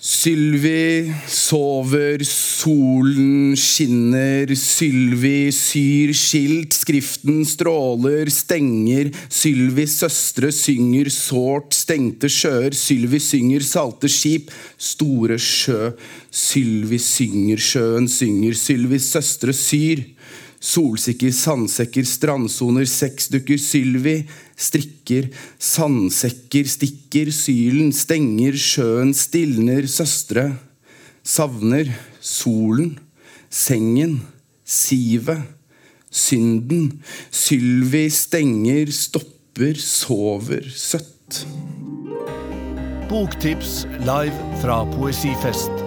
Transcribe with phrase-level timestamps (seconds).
[0.00, 12.30] Sylvi sover, solen skinner, Sylvi syr skilt, skriften stråler, stenger, Sylvis søstre synger sårt, stengte
[12.32, 14.48] sjøer, Sylvi synger salte skip,
[14.80, 15.92] store sjø,
[16.32, 20.00] Sylvi synger, sjøen synger, Sylvis søstre syr.
[20.60, 24.18] Solsikker, sandsekker, strandsoner, sexdukker, Sylvi
[24.60, 30.50] strikker, sandsekker, stikker, sylen, stenger, sjøen stilner, søstre,
[31.24, 31.88] savner,
[32.20, 32.98] solen,
[33.48, 34.18] sengen,
[34.68, 35.48] sivet,
[36.12, 36.92] synden,
[37.32, 41.46] Sylvi stenger, stopper, sover, søtt.
[43.08, 45.86] Boktips live fra Poesifest.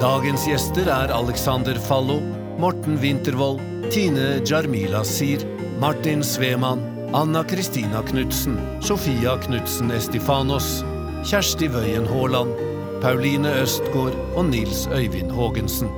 [0.00, 2.22] Dagens gjester er Alexander Fallo,
[2.58, 5.38] Morten Wintervold, Tine Jarmila Sir,
[5.78, 6.80] Martin Svemann,
[7.14, 10.82] Anna Kristina Knutsen, Sofia Knutsen Estifanos,
[11.24, 12.54] Kjersti Wøien Haaland,
[13.02, 15.88] Pauline Østgård og Nils Øyvind Haagensen.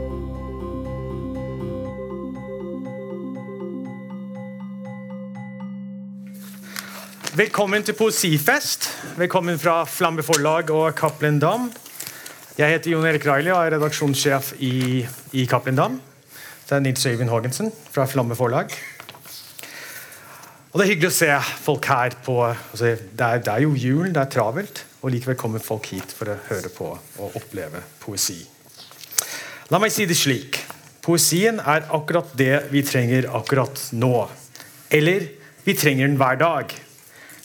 [7.36, 8.90] Velkommen til Poesifest.
[9.16, 11.72] Velkommen fra Flamme Forlag og Cappelen Dam.
[12.58, 16.00] Jeg heter Jon Erik Reilly og er redaksjonssjef i, i Cappelen Dam.
[16.68, 18.72] Det er Nils Øyvind Haagensen fra Flamme Forlag.
[20.68, 21.28] Og Det er hyggelig å se
[21.64, 25.38] folk her på altså det, er, det er jo jul, det er travelt, og likevel
[25.40, 28.36] kommer folk hit for å høre på og oppleve poesi.
[29.72, 30.60] La meg si det slik.
[31.00, 34.28] Poesien er akkurat det vi trenger akkurat nå.
[34.92, 35.24] Eller
[35.64, 36.76] vi trenger den hver dag.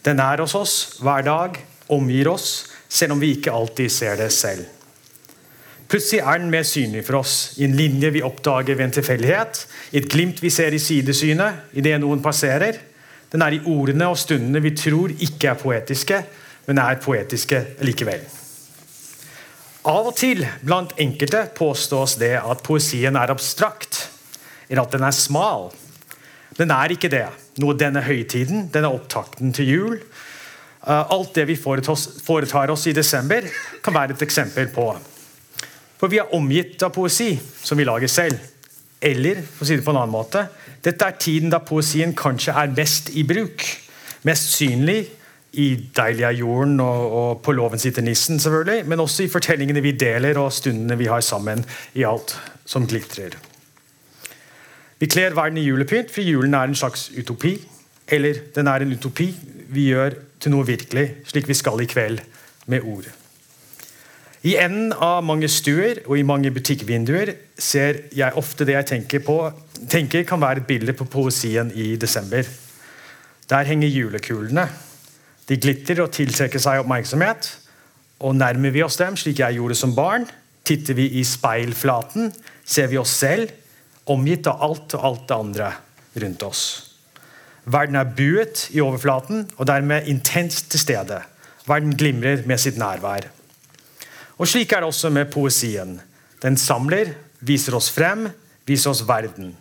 [0.03, 4.33] Den er hos oss hver dag, omgir oss, selv om vi ikke alltid ser det
[4.35, 4.67] selv.
[5.94, 9.59] Plutselig er den mer synlig for oss, i en linje vi oppdager ved en tilfeldighet,
[9.94, 12.80] i et glimt vi ser i sidesynet idet noen passerer.
[13.30, 16.23] Den er i ordene og stundene vi tror ikke er poetiske,
[16.66, 18.25] men er poetiske likevel.
[19.85, 24.07] Av og til blant enkelte påstås det at poesien er abstrakt,
[24.72, 25.69] eller at den er smal.
[26.57, 27.28] Den er ikke det.
[27.61, 29.97] Noe denne høytiden, denne opptakten til jul,
[30.89, 33.45] alt det vi foretar oss i desember,
[33.85, 34.95] kan være et eksempel på.
[36.03, 38.36] For vi er omgitt av poesi som vi lager selv.
[39.00, 40.41] Eller for å si det på en annen måte,
[40.84, 43.64] dette er tiden da poesien kanskje er mest i bruk.
[44.28, 45.06] Mest synlig
[45.63, 49.80] i 'Deilig er jorden' og, og 'På låven sitter nissen', selvfølgelig, men også i fortellingene
[49.80, 51.63] vi deler og stundene vi har sammen
[51.96, 53.40] i alt som glitrer.
[55.00, 57.62] Vi kler verden i julepynt, for julen er en slags utopi.
[58.08, 59.31] Eller den er en utopi
[59.69, 62.19] vi gjør til noe virkelig, slik vi skal i kveld
[62.68, 63.22] med ord.
[64.44, 69.22] I enden av mange stuer og i mange butikkvinduer ser jeg ofte det jeg tenker
[69.24, 69.38] på
[69.90, 72.44] tenker kan være et bilde på poesien i desember.
[73.50, 74.68] Der henger julekulene.
[75.48, 77.50] De glitter og tiltrekker seg oppmerksomhet.
[78.24, 80.28] Og Nærmer vi oss dem, slik jeg gjorde som barn,
[80.64, 82.31] titter vi i speilflaten,
[82.64, 83.52] ser vi oss selv,
[84.08, 85.70] omgitt av alt og alt det andre
[86.24, 86.64] rundt oss.
[87.64, 91.22] Verden er buet i overflaten og dermed intenst til stede.
[91.68, 93.30] Verden glimrer med sitt nærvær.
[94.44, 95.94] Og Slik er det også med poesien.
[96.44, 98.26] Den samler, viser oss frem,
[98.68, 99.54] viser oss verden.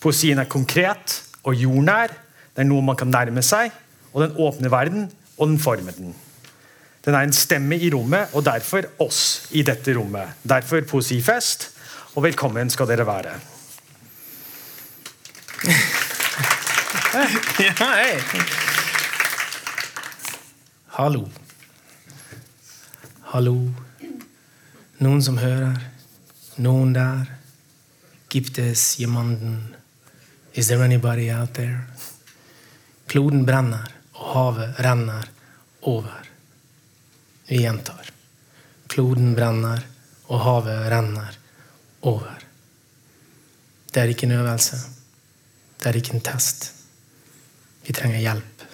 [0.00, 2.14] Poesien er konkret og jordnær.
[2.56, 3.74] Det er noe man kan nærme seg,
[4.14, 6.16] og den åpner verden, og den former den.
[7.04, 10.40] Den er en stemme i rommet, og derfor oss i dette rommet.
[10.48, 11.68] Derfor poesifest,
[12.16, 13.36] og velkommen skal dere være.
[17.56, 18.18] Ja, hei.
[20.98, 21.22] Hallo.
[23.32, 23.56] Hallo.
[24.98, 25.76] Noen som hører.
[26.56, 27.26] Noen der.
[28.32, 29.74] Gibt es jemanden?
[30.54, 31.84] Is there anybody out there?
[33.06, 35.28] Kloden brenner, og havet renner
[35.82, 36.28] over.
[37.48, 38.08] Vi gjentar.
[38.88, 39.84] Kloden brenner,
[40.26, 41.36] og havet renner
[42.02, 42.40] over.
[43.92, 44.80] Det er ikke en øvelse.
[45.76, 46.70] Det er ikke en test.
[47.86, 48.64] Vi trenger hjelp.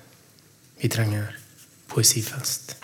[0.82, 1.34] Vi trenger
[1.88, 2.76] poesifest.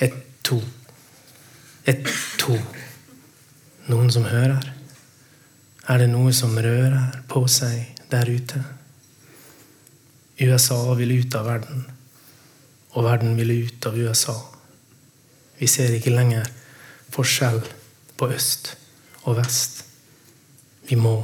[0.00, 0.60] Et, to.
[1.88, 2.04] Et,
[2.38, 2.56] to.
[3.88, 4.66] Noen som hører?
[5.88, 8.60] Er det noe som rører på seg der ute?
[10.40, 11.84] USA vil ut av verden,
[12.96, 14.36] og verden vil ut av USA.
[15.60, 16.48] Vi ser ikke lenger
[17.12, 17.60] forskjell
[18.16, 18.74] på øst
[19.24, 19.82] og vest.
[20.88, 21.16] Vi må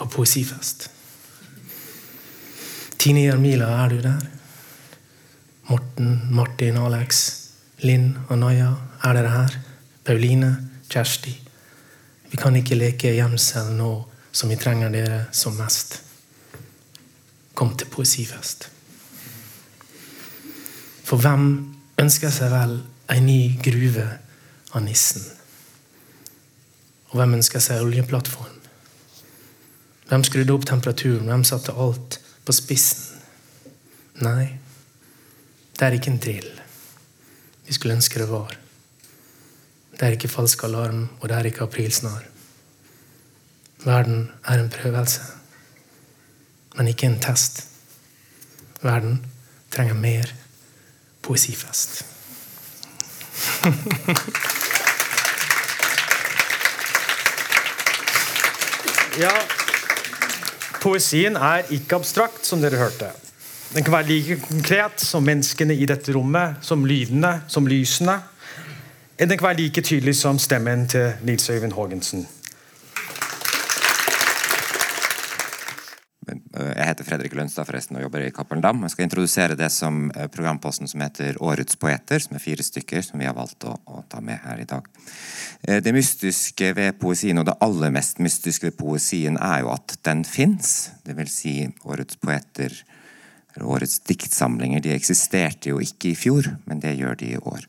[0.00, 0.88] på poesifest.
[3.00, 4.28] Tine Jarmila, er du der?
[5.70, 7.26] Morten, Martin, Alex,
[7.84, 8.74] Linn og Naja,
[9.04, 9.60] er dere her?
[10.10, 10.56] Pauline,
[10.88, 11.40] Kjersti.
[12.30, 13.92] Vi kan ikke leke gjemsel nå
[14.34, 16.00] som vi trenger dere som mest.
[17.54, 18.66] Kom til poesifest.
[21.06, 21.44] For hvem
[22.02, 22.74] ønsker seg vel
[23.14, 24.08] en ny gruve
[24.74, 25.22] av nissen.
[27.12, 28.56] Og hvem ønsker seg oljeplattform?
[30.10, 31.30] Hvem skrudde opp temperaturen?
[31.30, 33.22] Hvem satte alt på spissen?
[34.26, 34.48] Nei,
[35.78, 36.50] det er ikke en drill.
[37.70, 38.58] Vi skulle ønske det var.
[40.00, 42.24] Det er ikke falsk alarm, og det er ikke aprilsnarr.
[43.84, 45.20] Verden er en prøvelse,
[46.76, 47.66] men ikke en test.
[48.82, 49.26] Verden
[49.70, 50.32] trenger mer
[51.22, 52.04] poesifest.
[59.20, 59.32] Ja,
[60.80, 63.10] Poesien er ikke abstrakt, som dere hørte.
[63.74, 68.14] Den kan være like konkret som menneskene i dette rommet, som lydene, som lysene.
[69.20, 72.22] Den kan være like tydelig som stemmen til Nils Øyvind Haagensen.
[76.54, 78.80] Jeg heter Fredrik Lønstad forresten og jobber i Cappelen Dam.
[78.82, 83.20] Jeg skal introdusere det som programposten som heter Årets poeter, som er fire stykker som
[83.20, 84.88] vi har valgt å, å ta med her i dag.
[85.68, 89.98] Eh, det mystiske ved poesien, og det aller mest mystiske ved poesien, er jo at
[90.08, 90.94] den fins.
[91.04, 92.72] Det vil si, Årets poeter,
[93.52, 97.68] eller årets diktsamlinger, de eksisterte jo ikke i fjor, men det gjør de i år.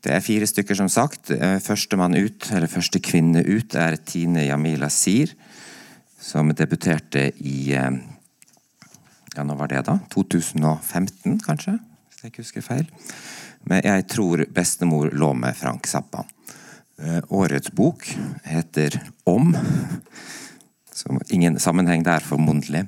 [0.00, 1.30] Det er fire stykker, som sagt.
[1.34, 5.34] Eh, førstemann ut, eller første kvinne ut, er Tine Jamila Sir
[6.20, 7.92] som debuterte i eh,
[9.36, 9.98] Ja, nå var det, da?
[10.10, 11.76] 2015, kanskje?
[12.08, 12.88] Hvis jeg ikke husker feil.
[13.68, 16.24] Men jeg tror bestemor lå med Frank Zappa.
[16.98, 18.08] Eh, årets bok
[18.44, 18.96] heter
[19.28, 19.54] Om.
[20.92, 22.86] Så ingen sammenheng der, formodentlig.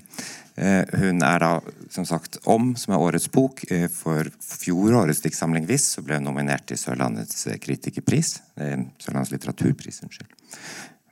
[0.62, 1.52] Eh, hun er da,
[1.90, 3.64] som sagt, Om, som er årets bok.
[3.90, 4.30] For
[4.62, 8.36] fjorårets diktsamling Viss så ble hun nominert til Sørlandets kritikerpris.
[8.54, 10.30] Sørlandets litteraturpris, unnskyld.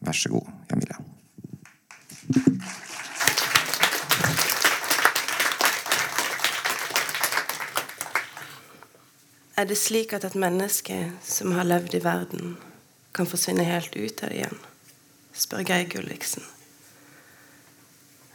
[0.07, 1.01] Vær så god, Jamila.
[9.61, 10.95] Er det slik at et menneske
[11.27, 12.55] som har levd i verden,
[13.13, 14.63] kan forsvinne helt ut av det igjen?
[15.37, 16.47] spør Geir Gulliksen.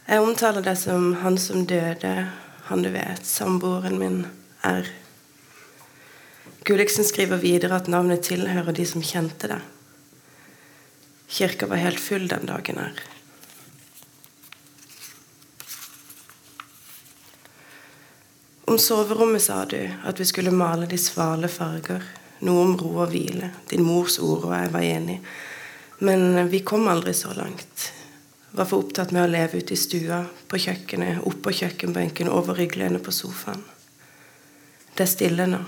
[0.06, 2.28] Jeg omtaler det som han som døde,
[2.68, 4.20] han du vet, samboeren min,
[4.62, 4.86] er.
[6.66, 9.58] Gulliksen skriver videre at navnet tilhører de som kjente det.
[11.26, 13.02] Kirka var helt full den dagen her.
[18.66, 22.06] Om soverommet sa du at vi skulle male de svale farger.
[22.46, 23.50] Noe om ro og hvile.
[23.70, 25.20] Din mors ord, og jeg var enig.
[25.98, 27.90] Men vi kom aldri så langt.
[28.56, 33.02] Var for opptatt med å leve ute i stua, på kjøkkenet, oppå kjøkkenbenken, over rygglenet
[33.04, 33.60] på sofaen.
[34.96, 35.58] Det er stille nå.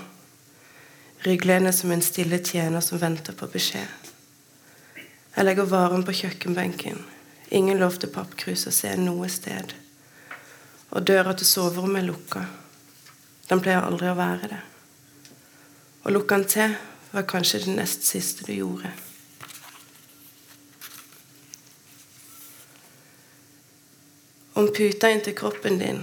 [1.21, 4.07] Rygglenet som en stille tjener som venter på beskjed.
[5.35, 6.97] Jeg legger varen på kjøkkenbenken.
[7.53, 9.75] Ingen lov til pappkrus å se noe sted.
[10.89, 12.41] Og døra til soverommet er lukka.
[13.51, 14.63] Den pleier aldri å være det.
[16.09, 16.73] Å lukke den til
[17.13, 18.95] var kanskje det nest siste du gjorde.
[24.59, 25.99] Om puta inntil kroppen din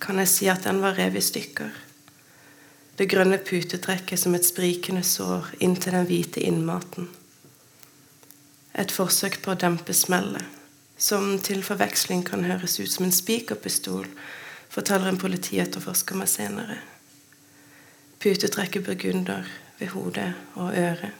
[0.00, 1.72] kan jeg si at den var revet i stykker.
[2.96, 7.10] Det grønne putetrekket som et sprikende sår inntil den hvite innmaten.
[8.72, 10.40] Et forsøk på å dempe smellet,
[10.96, 14.06] som til forveksling kan høres ut som en spikerpistol
[14.72, 16.78] forteller en politietterforsker meg senere.
[18.24, 19.52] Putetrekket burgunder
[19.82, 21.12] ved hodet og øret.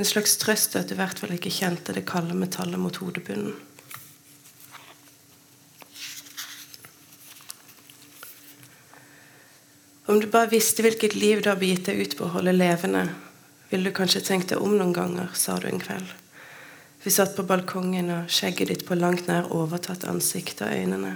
[0.00, 3.52] En slags trøst at du i hvert fall ikke kjente det kalde metallet mot hodebunnen.
[10.06, 13.04] Om du bare visste hvilket liv du har begitt deg ut på å holde levende,
[13.70, 16.10] ville du kanskje tenkt deg om noen ganger, sa du en kveld.
[17.02, 21.12] Vi satt på balkongen, og skjegget ditt på langt nær overtatt ansiktet og øynene.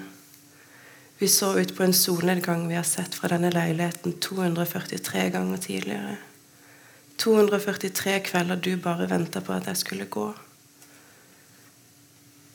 [1.19, 6.16] Vi så ut på en solnedgang vi har sett fra denne leiligheten 243 ganger tidligere.
[7.16, 10.28] 243 kvelder du bare venta på at jeg skulle gå.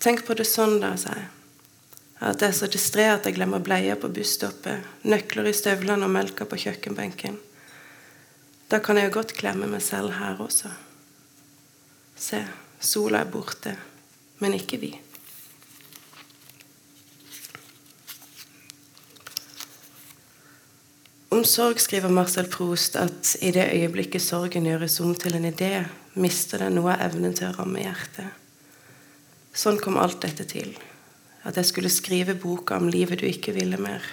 [0.01, 1.40] Tenk på det sånn, da, sa jeg.
[2.21, 6.13] At jeg er så distré at jeg glemmer bleier på busstoppet, nøkler i støvlene og
[6.13, 7.39] melka på kjøkkenbenken.
[8.69, 10.69] Da kan jeg jo godt klemme meg selv her også.
[12.15, 12.43] Se,
[12.79, 13.73] sola er borte,
[14.39, 14.91] men ikke vi.
[21.31, 25.73] Om sorg skriver Marcel Proust at i det øyeblikket sorgen gjøres om til en idé,
[26.13, 28.29] mister den noe av evnen til å ramme hjertet.
[29.55, 30.75] Sånn kom alt dette til.
[31.43, 34.05] At jeg skulle skrive boka om livet du ikke ville mer.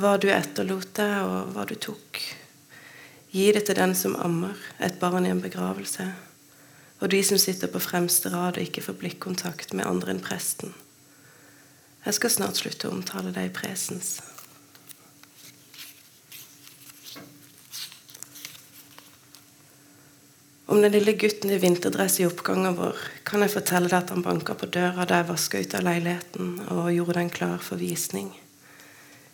[0.00, 2.20] Hva du etterlot deg, og hva du tok.
[3.30, 6.08] Gi det til den som ammer, et barn i en begravelse.
[7.00, 10.74] Og de som sitter på fremste rad og ikke får blikkontakt med andre enn presten.
[12.04, 14.18] Jeg skal snart slutte å omtale deg i presens.
[20.70, 24.22] Om den lille gutten i vinterdress i oppgangen vår kan jeg fortelle deg at han
[24.22, 28.28] banka på døra da jeg vaska ut av leiligheten og gjorde den klar for visning.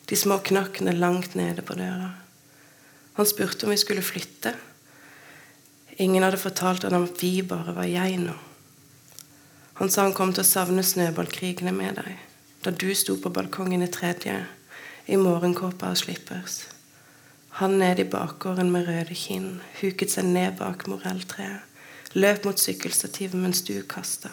[0.09, 2.15] De små knakkene langt nede på døra.
[3.19, 4.55] Han spurte om vi skulle flytte.
[6.01, 8.39] Ingen hadde fortalt han at vi bare var jeg nå.
[9.83, 12.17] Han sa han kom til å savne snøballkrigene med deg
[12.65, 14.39] da du sto på balkongen i tredje
[15.05, 16.63] i morgenkåpa og slippers.
[17.57, 21.63] Han nede i bakgården med røde kinn huket seg ned bak morelltreet,
[22.13, 24.29] løp mot sykkelstativet mens du kasta.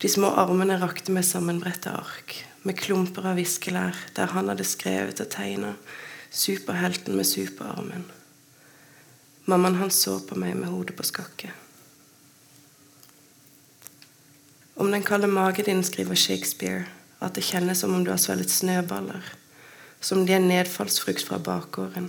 [0.00, 2.36] De små armene rakte med sammenbredte ark,
[2.68, 5.72] med klumper av viskelær der han hadde skrevet og tegna
[6.30, 8.04] 'Superhelten med superarmen'.
[9.46, 11.50] Mammaen hans så på meg med hodet på skakke.
[14.76, 16.84] Om den kalde magen din skriver Shakespeare
[17.20, 19.39] at det kjennes som om du har svelget snøballer
[20.00, 22.08] som de er nedfallsfrukt fra bakgården.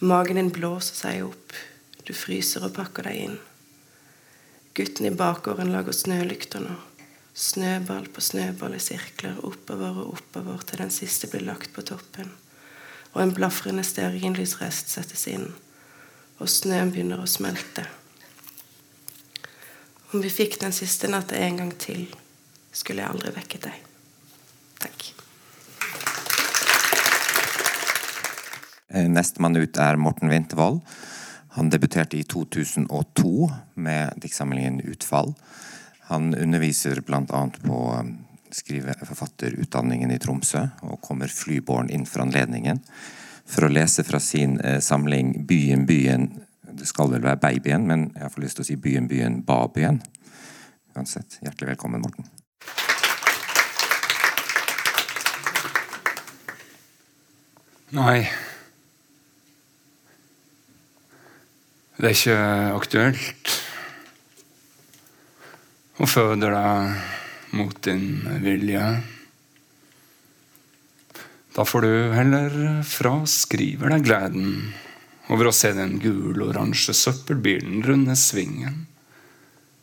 [0.00, 1.56] Magen din blåser seg opp.
[2.04, 3.38] Du fryser og pakker deg inn.
[4.76, 6.76] Gutten i bakgården lager snølykter nå.
[7.34, 12.32] Snøball på snøball i sirkler oppover og oppover til den siste blir lagt på toppen.
[13.14, 15.48] Og en blafrende stearinlysrest settes inn,
[16.38, 17.86] og snøen begynner å smelte.
[20.10, 22.06] Om vi fikk den siste natta en gang til,
[22.72, 23.88] skulle jeg aldri vekket deg.
[24.82, 25.19] Takk.
[28.90, 30.80] Nestemann ut er Morten Wintervold.
[31.54, 35.34] Han debuterte i 2002 med diktsamlingen Utfall.
[36.10, 37.50] Han underviser bl.a.
[37.62, 38.12] på eh,
[38.50, 42.82] skriveforfatterutdanningen i Tromsø, og kommer flyborn inn for anledningen
[43.50, 46.28] for å lese fra sin eh, samling Byen, byen
[46.70, 49.98] Det skal vel være Babyen, men jeg får lyst til å si Byen, byen, Babyen.
[50.94, 52.30] Uansett, hjertelig velkommen, Morten.
[57.90, 58.49] Nei.
[62.00, 62.42] Det er ikke
[62.78, 63.50] aktuelt
[66.00, 68.86] å føde deg mot din vilje.
[71.52, 72.56] Da får du heller
[72.88, 74.48] fraskrive deg gleden
[75.28, 78.86] over å se den gul-oransje søppelbilen runde svingen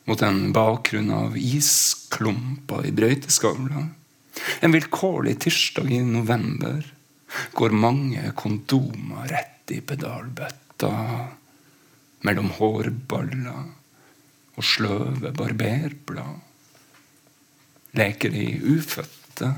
[0.09, 3.89] mot en bakgrunn av isklumper i brøyteskavla.
[4.65, 6.81] En vilkårlig tirsdag i november
[7.53, 10.95] går mange kondomer rett i pedalbøtta
[12.25, 13.65] mellom hårballer
[14.57, 16.39] og sløve barberblad.
[17.97, 18.45] Leker de
[18.77, 19.51] ufødte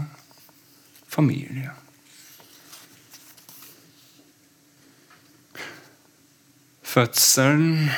[1.07, 1.75] familier.
[6.89, 7.89] Fødselen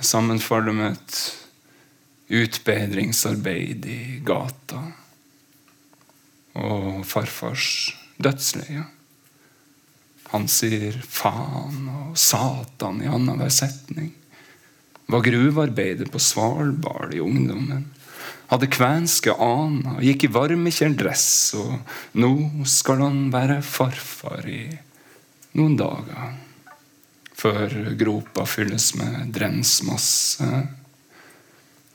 [0.00, 1.38] sammenfaller med et
[2.32, 4.82] utbedringsarbeid i gata
[6.54, 7.66] og farfars
[8.22, 8.84] dødsleie.
[10.32, 14.12] Han sier faen og satan i annenhver setning.
[15.12, 17.90] Var gruvearbeider på Svalbard i ungdommen.
[18.52, 22.32] Hadde kvenske aner, gikk i varmekjeledress, og nå
[22.68, 24.62] skal han være farfar i
[25.56, 26.34] noen dager.
[27.36, 30.48] Før gropa fylles med drensmasse,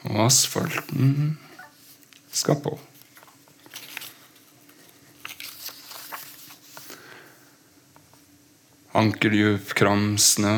[0.08, 1.38] og asfalten
[2.34, 2.74] skal på.
[8.98, 10.56] Ankeldjup kramsnø,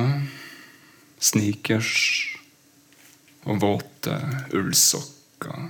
[1.19, 1.95] sneakers
[3.43, 4.15] og våte
[4.55, 5.69] ullsokker.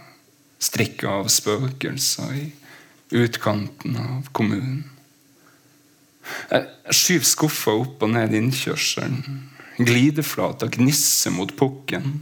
[0.60, 2.46] Strikka av spøkelser i
[3.16, 4.84] utkanten av kommunen.
[6.52, 9.40] Jeg skyver skuffa opp og ned innkjørselen.
[9.80, 12.20] Glideflata gnisser mot pukken.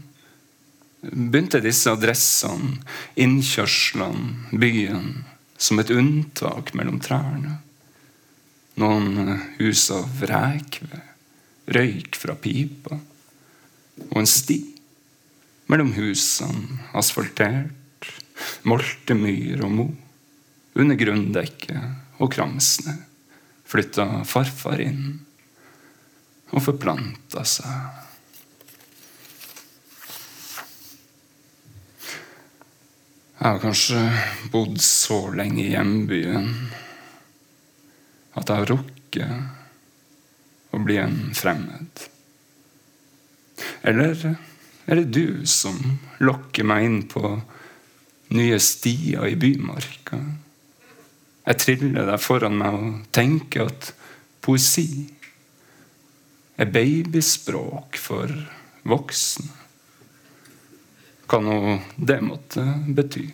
[1.02, 2.78] Begynte disse adressene,
[3.20, 5.26] innkjørslene, byen,
[5.58, 7.58] som et unntak mellom trærne.
[8.78, 11.14] Noen hus av rekved,
[11.74, 13.00] røyk fra pipa,
[14.08, 14.60] og en sti
[15.68, 18.12] mellom husene, asfaltert,
[18.70, 19.88] moltemyr og mo.
[20.78, 22.94] Under grunndekket og kramsene
[23.68, 25.18] flytta farfar inn
[26.54, 28.04] og forplanta seg.
[33.38, 34.02] Jeg har kanskje
[34.54, 36.54] bodd så lenge i hjembyen
[38.38, 42.08] at jeg har rukket å bli en fremmed.
[43.88, 44.16] Eller
[44.88, 45.78] er det du som
[46.24, 47.24] lokker meg inn på
[48.38, 50.20] nye stier i bymarka?
[51.48, 53.94] Jeg triller deg foran meg og tenker at
[54.44, 55.08] poesi
[56.58, 58.34] er babyspråk for
[58.88, 59.54] voksne.
[61.28, 61.58] Hva nå
[62.00, 62.64] det måtte
[62.96, 63.26] bety.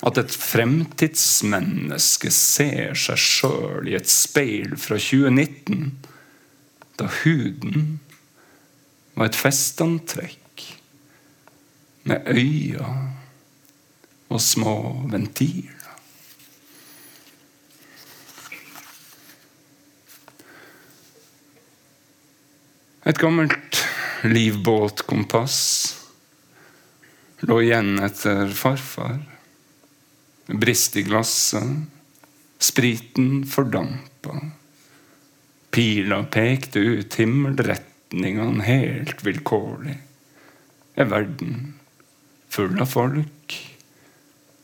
[0.00, 5.90] At et fremtidsmenneske ser seg sjøl i et speil fra 2019,
[6.96, 7.98] da huden
[9.14, 10.64] var et festantrekk
[12.08, 12.94] med øyne
[14.30, 15.76] og små ventiler.
[23.10, 23.80] Et gammelt
[24.28, 25.56] livbåtkompass
[27.48, 29.18] lå igjen etter farfar.
[30.52, 31.62] Brist i glasset.
[32.58, 34.40] Spriten fordampa.
[35.70, 39.96] Pila pekte ut himmelretningene helt vilkårlig.
[40.98, 41.74] Er verden
[42.50, 43.54] full av folk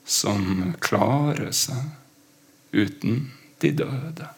[0.04, 3.30] som klarer seg uten
[3.62, 4.35] de døde?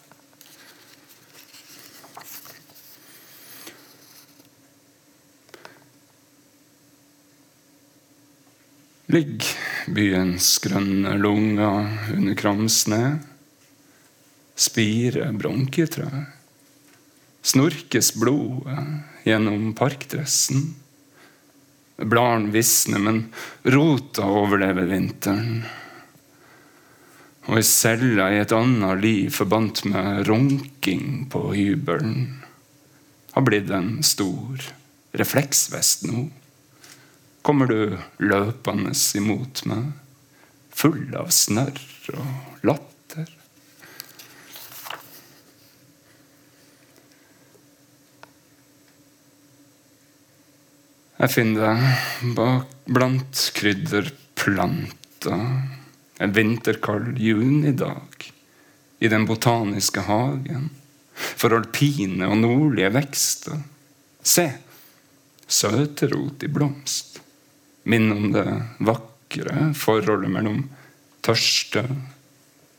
[9.09, 9.45] Ligg
[9.88, 13.03] byens grønne lunger under kramsne.
[14.53, 16.09] Spire bronketrø.
[17.41, 18.83] Snorkes blodet
[19.25, 20.75] gjennom parkdressen.
[21.99, 23.23] Bladene visner, men
[23.65, 25.62] rota overlever vinteren.
[27.49, 32.43] Og i cella i et annet liv forbandt med runking på hybelen
[33.33, 34.69] har blitt en stor
[35.17, 36.27] refleksvest nå.
[37.49, 39.87] Kommer du løpende imot meg,
[40.69, 41.78] full av snørr
[42.12, 43.31] og latter?
[51.17, 55.40] Jeg finner deg bak blant krydderplanter
[56.21, 58.26] en vinterkald junidag
[59.00, 60.69] i den botaniske hagen
[61.17, 63.64] for alpine og nordlige vekster.
[64.21, 64.50] Se,
[65.49, 67.23] søterot i blomst.
[67.85, 68.47] Minn om det
[68.85, 70.63] vakre forholdet mellom
[71.25, 71.85] tørste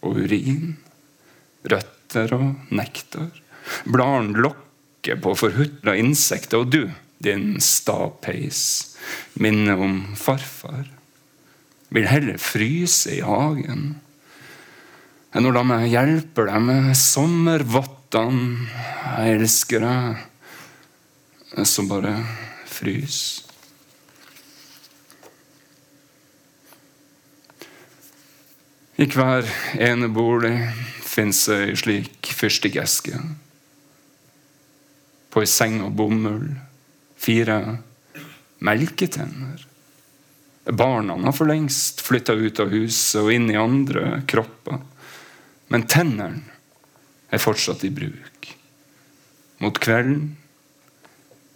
[0.04, 0.78] og urin.
[1.70, 3.32] Røtter og nektar.
[3.86, 6.90] Bladene lokker på forhutla insekter, og du
[7.20, 8.96] din stapeis,
[9.34, 10.88] minner om farfar.
[11.90, 13.98] Vil heller fryse i hagen
[15.30, 18.70] enn å la meg hjelpe deg med sommervottene.
[19.20, 22.16] Jeg elsker deg som bare
[22.70, 23.49] fryser.
[29.00, 29.48] I hver
[29.80, 30.58] enebolig
[31.08, 33.16] fins ei slik fyrstikkeske.
[35.32, 36.50] På ei seng av bomull
[37.16, 37.78] fire
[38.60, 39.62] melketenner.
[40.68, 44.82] Barna har for lengst flytta ut av huset og inn i andre kropper.
[45.72, 46.44] Men tennene
[47.32, 48.50] er fortsatt i bruk.
[49.64, 50.34] Mot kvelden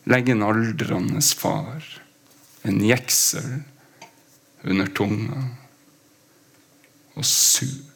[0.07, 1.83] legger en aldrende far
[2.63, 3.51] en jeksel
[4.63, 5.43] under tunga
[7.17, 7.93] og suger.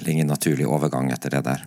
[0.00, 1.64] Vel ingen naturlig overgang etter det der.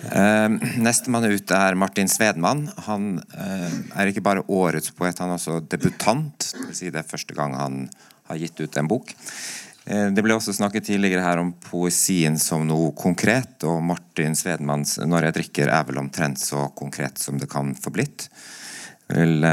[0.00, 0.48] Uh,
[0.80, 2.64] Nestemann ut er Martin Svedmann.
[2.86, 6.52] Han uh, er ikke bare årets poet, han er også debutant.
[6.54, 7.82] Det vil si det er første gang han
[8.30, 9.12] har gitt ut en bok.
[9.84, 14.96] Uh, det ble også snakket tidligere her om poesien som noe konkret, og Martin Svedmanns
[14.98, 18.30] 'Når jeg drikker' er vel omtrent så konkret som det kan få blitt.
[19.12, 19.44] Vel,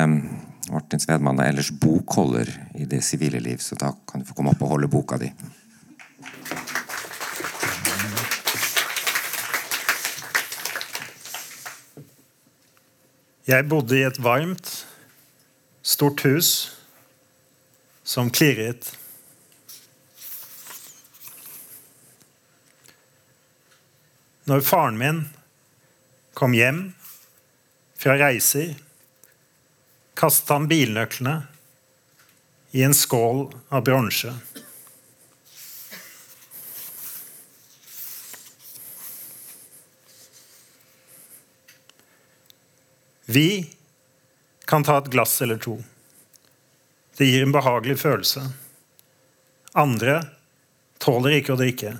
[0.67, 4.51] Martin Svedmann er ellers bokholder i det sivile liv, så da kan du få komme
[4.51, 5.31] opp og holde boka di.
[13.47, 14.73] Jeg bodde i et varmt,
[15.79, 16.49] stort hus
[18.03, 18.89] som klirret.
[24.51, 25.23] Når faren min
[26.35, 26.81] kom hjem
[27.99, 28.75] fra reiser,
[30.17, 31.41] kastet han bilnøklene
[32.73, 34.33] i en skål av bronse.
[43.29, 43.69] Vi
[44.65, 45.77] kan ta et glass eller to.
[47.17, 48.45] Det gir en behagelig følelse.
[49.77, 50.21] Andre
[51.03, 51.97] tåler ikke å drikke,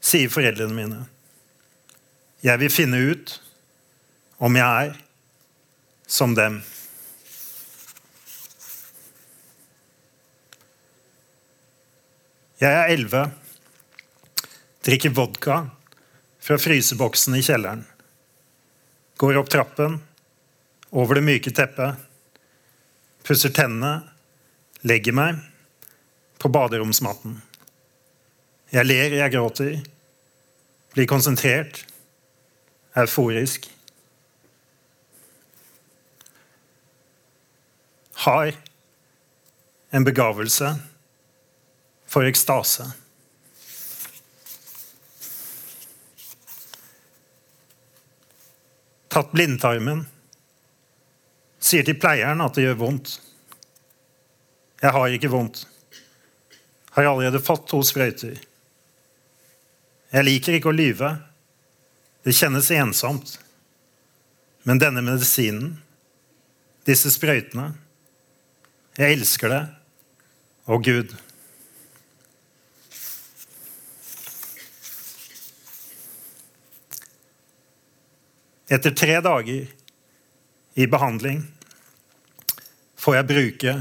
[0.00, 1.04] sier foreldrene mine.
[2.44, 3.38] Jeg vil finne ut
[4.42, 4.98] om jeg er
[6.08, 6.60] som dem.
[12.58, 13.20] Jeg er elleve,
[14.82, 15.60] drikker vodka
[16.42, 17.84] fra fryseboksen i kjelleren.
[19.22, 20.00] Går opp trappen
[20.90, 21.94] over det myke teppet,
[23.22, 24.00] pusser tennene,
[24.82, 25.38] legger meg
[26.42, 27.38] på baderomsmatten.
[28.74, 29.78] Jeg ler, jeg gråter,
[30.96, 31.84] blir konsentrert,
[32.98, 33.70] euforisk.
[38.26, 38.50] Har
[39.94, 40.74] en begavelse
[42.08, 42.88] for ekstase.
[49.08, 50.06] Tatt blindtarmen.
[51.58, 53.16] Sier til pleieren at det gjør vondt.
[54.78, 55.64] Jeg har ikke vondt.
[56.94, 58.38] Har allerede fått to sprøyter.
[60.14, 61.10] Jeg liker ikke å lyve.
[62.24, 63.36] Det kjennes ensomt.
[64.64, 65.78] Men denne medisinen,
[66.88, 67.70] disse sprøytene
[68.98, 69.64] Jeg elsker det.
[70.66, 71.12] Og Gud.
[78.68, 79.68] Etter tre dager
[80.74, 81.40] i behandling
[83.00, 83.72] får jeg bruke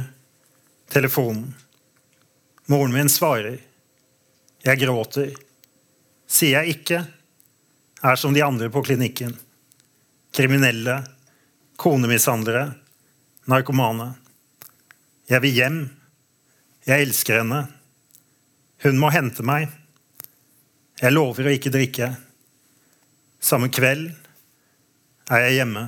[0.87, 1.49] telefonen.
[2.71, 3.57] Moren min svarer.
[4.63, 5.33] Jeg gråter.
[6.27, 7.01] Sier jeg ikke,
[8.03, 9.33] er som de andre på klinikken.
[10.35, 11.01] Kriminelle,
[11.75, 12.69] konemishandlere,
[13.47, 14.13] narkomane.
[15.27, 15.81] Jeg vil hjem.
[16.87, 17.65] Jeg elsker henne.
[18.85, 19.67] Hun må hente meg.
[21.01, 22.13] Jeg lover å ikke drikke.
[23.43, 24.15] Samme kveld
[25.27, 25.87] er jeg hjemme.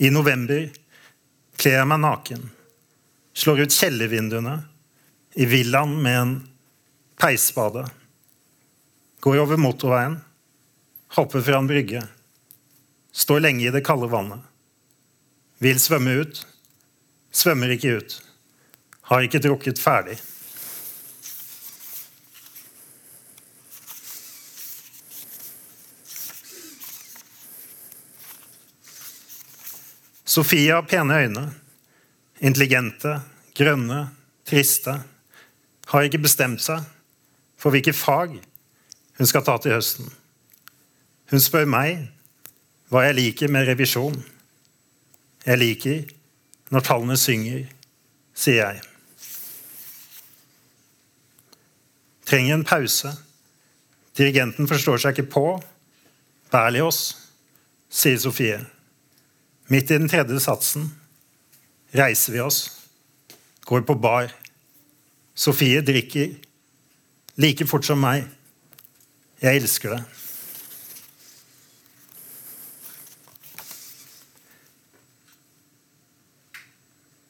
[0.00, 0.70] I november
[1.60, 2.46] kler jeg meg naken,
[3.36, 4.56] slår ut kjellervinduene
[5.38, 6.32] i villaen med en
[7.20, 7.84] peisspade,
[9.20, 10.16] går over motorveien,
[11.14, 12.02] hopper fra en brygge,
[13.12, 14.40] står lenge i det kalde vannet,
[15.60, 16.42] vil svømme ut,
[17.30, 18.16] svømmer ikke ut,
[19.12, 20.16] har ikke drukket ferdig.
[30.30, 31.44] Sofie har pene øyne.
[32.40, 33.16] Intelligente,
[33.54, 34.10] grønne,
[34.46, 35.02] triste.
[35.90, 36.84] Har ikke bestemt seg
[37.58, 38.38] for hvilke fag
[39.18, 40.06] hun skal ta til høsten.
[41.30, 42.06] Hun spør meg
[42.90, 44.16] hva jeg liker med revisjon.
[45.46, 46.14] Jeg liker
[46.70, 47.66] når tallene synger,
[48.34, 48.82] sier jeg.
[52.30, 53.10] Trenger en pause.
[54.16, 55.46] Dirigenten forstår seg ikke på.
[56.54, 57.16] Berlios,
[57.90, 58.60] sier Sofie.
[59.70, 60.88] Midt i den tredje satsen
[61.94, 62.64] reiser vi oss,
[63.70, 64.32] går på bar.
[65.38, 66.32] Sofie drikker
[67.38, 68.24] like fort som meg.
[69.38, 70.00] Jeg elsker det.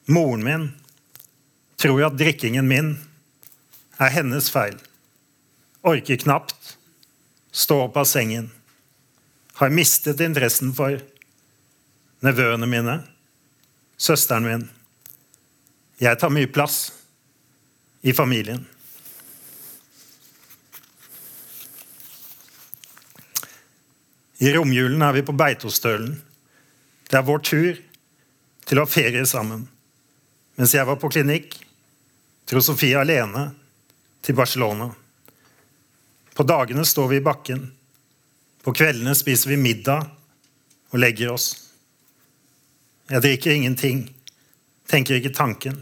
[0.08, 0.66] Moren min
[1.76, 2.94] tror at drikkingen min
[4.00, 4.80] er hennes feil.
[5.84, 6.78] Orker knapt
[7.52, 8.48] stå opp av sengen.
[9.60, 10.96] Har mistet interessen for
[12.24, 12.96] nevøene mine,
[14.00, 14.66] søsteren min.
[16.00, 16.90] Jeg tar mye plass
[18.00, 18.62] i familien.
[24.40, 26.14] I romjulen er vi på Beitostølen.
[27.10, 27.80] Det er vår tur
[28.64, 29.66] til å ha ferie sammen.
[30.56, 31.58] Mens jeg var på klinikk,
[32.48, 33.50] dro Sofie alene
[34.24, 34.88] til Barcelona.
[36.32, 37.66] På dagene står vi i bakken.
[38.64, 40.08] På kveldene spiser vi middag
[40.90, 41.69] og legger oss.
[43.10, 44.04] Jeg drikker ingenting,
[44.86, 45.80] tenker ikke tanken,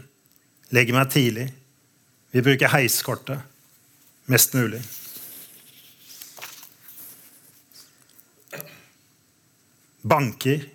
[0.73, 1.45] legger meg tidlig.
[2.33, 3.43] Vi bruker heiskortet
[4.29, 4.81] mest mulig.
[10.01, 10.65] Banker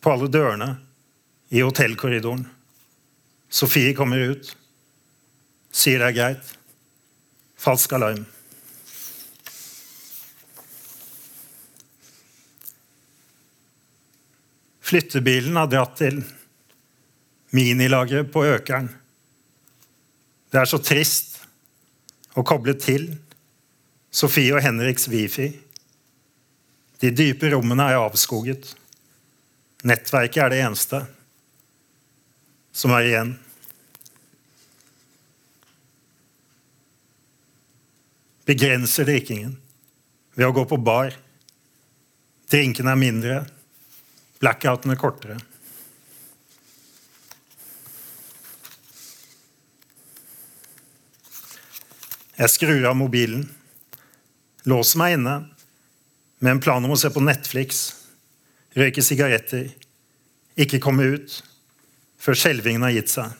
[0.00, 0.70] på alle dørene
[1.52, 2.46] i hotellkorridoren.
[3.52, 4.54] Sofie kommer ut,
[5.72, 6.54] sier det er greit.
[7.60, 8.24] Falsk alarm.
[14.94, 16.20] Flyttebilen har dratt til
[17.50, 18.86] minilageret på Økeren.
[20.54, 21.40] Det er så trist
[22.38, 23.08] å koble til
[24.14, 25.48] Sofie og Henriks wifi.
[27.02, 28.68] De dype rommene er avskoget.
[29.82, 31.00] Nettverket er det eneste
[32.70, 33.34] som er igjen.
[38.46, 39.58] Begrenser drikkingen
[40.38, 41.18] ved å gå på bar.
[42.46, 43.42] Drinkene er mindre.
[44.44, 45.38] Blackouten er kortere.
[52.36, 53.46] Jeg skrur av mobilen,
[54.68, 55.34] låser meg inne
[56.44, 57.86] med en plan om å se på Netflix,
[58.76, 59.70] røyke sigaretter,
[60.60, 61.40] ikke komme ut
[62.20, 63.32] før skjelvingen har gitt seg.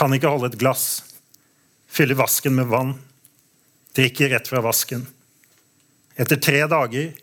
[0.00, 1.02] Kan ikke holde et glass,
[1.92, 2.96] fylle vasken med vann,
[3.92, 5.04] drikke rett fra vasken.
[6.16, 7.18] Etter tre dager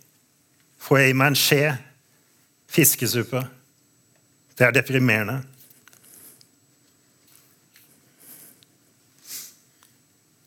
[0.78, 1.65] får jeg i meg en skje
[2.71, 3.43] fiskesuppe.
[4.55, 5.41] Det er deprimerende.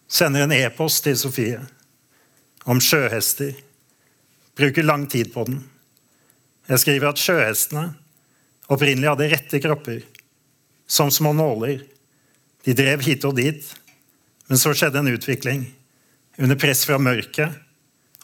[0.09, 1.61] Sender en e-post til Sofie
[2.71, 3.53] om sjøhester.
[4.55, 5.59] Bruker lang tid på den.
[6.71, 7.89] Jeg skriver at sjøhestene
[8.73, 10.05] opprinnelig hadde rette kropper,
[10.87, 11.83] som små nåler.
[12.65, 13.67] De drev hit og dit,
[14.49, 15.73] men så skjedde en utvikling.
[16.39, 17.55] under press fra mørket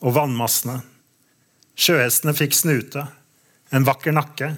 [0.02, 0.80] og vannmassene.
[1.78, 3.04] Sjøhestene fikk snute,
[3.70, 4.54] en vakker nakke,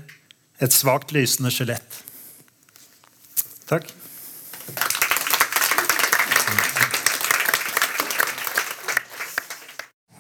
[0.63, 1.99] et svakt lysende skjelett.
[3.69, 3.91] Takk.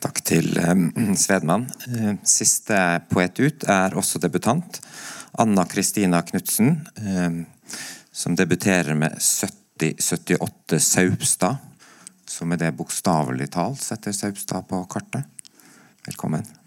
[0.03, 0.85] Takk til eh,
[1.21, 1.69] Svedmann.
[1.89, 2.79] Eh, Siste
[3.13, 4.81] poet ut er også debutant.
[5.41, 7.77] Anna Kristina Knutsen, eh,
[8.13, 11.57] som debuterer med 7078 Saupstad,
[12.29, 15.25] som er det bokstavelig talt setter Saupstad på kartet.
[16.05, 16.62] Velkommen.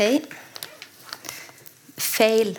[0.00, 0.22] Hei.
[1.96, 2.54] Feil.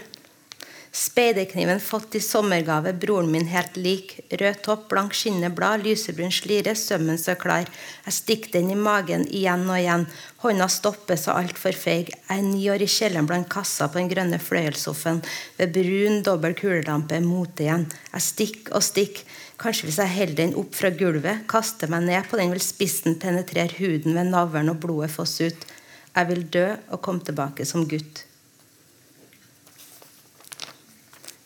[0.94, 4.12] Speiderkniven fått i sommergave, broren min helt lik.
[4.30, 7.66] Rød topp, blank skinnende blad, lysebrun slire, sømmen så klar.
[8.06, 10.06] Jeg stikker den i magen igjen og igjen.
[10.46, 12.14] Hånda stopper så altfor feig.
[12.14, 15.26] Jeg er ni år i kjelleren blant kassa på den grønne fløyelssofaen.
[15.58, 17.90] Ved brun, dobbel kulelampe, mote igjen.
[18.14, 19.26] Jeg stikker og stikker.
[19.66, 23.18] Kanskje hvis jeg holder den opp fra gulvet, kaster meg ned på den, vil spissen
[23.18, 25.72] penetrere huden ved navlen og blodet fosse ut.
[26.12, 28.26] Jeg vil dø og komme tilbake som gutt.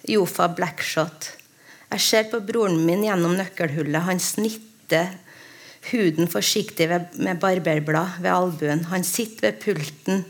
[0.09, 1.31] Jofa Blackshot.
[1.91, 4.05] Jeg ser på broren min gjennom nøkkelhullet.
[4.07, 5.13] Han snitter
[5.91, 8.85] huden forsiktig med barberblad ved albuen.
[8.91, 10.25] Han sitter ved pulten.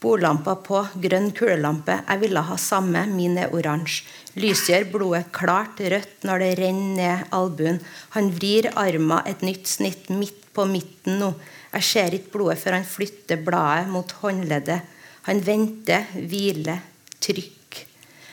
[0.00, 1.98] Bordlampa på, grønn kulelampe.
[2.06, 4.06] Jeg ville ha samme, min er oransje.
[4.40, 7.80] Lysgjør blodet klart rødt når det renner ned albuen.
[8.16, 11.34] Han vrir armen et nytt snitt midt på midten nå.
[11.70, 14.98] Jeg ser ikke blodet før han flytter bladet mot håndleddet.
[15.28, 16.82] Han venter, hviler,
[17.22, 17.56] trykk.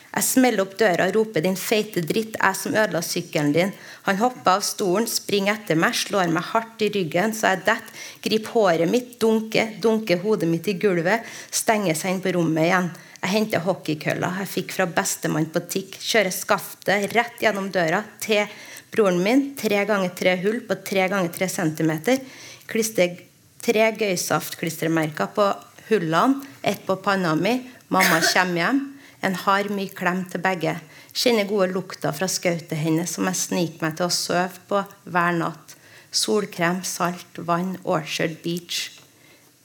[0.08, 3.72] Jeg smeller opp døra og roper 'din feite dritt', jeg som ødela sykkelen din.
[4.02, 7.92] Han hopper av stolen, springer etter meg, slår meg hardt i ryggen så jeg detter,
[8.24, 12.90] griper håret mitt, dunker, dunker hodet mitt i gulvet, stenger seg inn på rommet igjen.
[13.20, 18.46] Jeg henter hockeykølla jeg fikk fra bestemann på TIK, kjører skaftet rett gjennom døra til
[18.90, 22.18] broren min, tre ganger tre hull på tre ganger tre centimeter.
[22.66, 23.27] Klister
[23.62, 25.48] tre gøysaftklistremerker på
[25.88, 27.58] hullene, ett på panna mi.
[27.88, 28.80] Mamma kommer hjem.
[29.24, 30.76] En hard, myk klem til begge.
[31.12, 35.38] Kjenner gode lukter fra skautet hennes som jeg sniker meg til å sove på hver
[35.40, 35.74] natt.
[36.14, 39.00] Solkrem, salt, vann, Orchard Beach.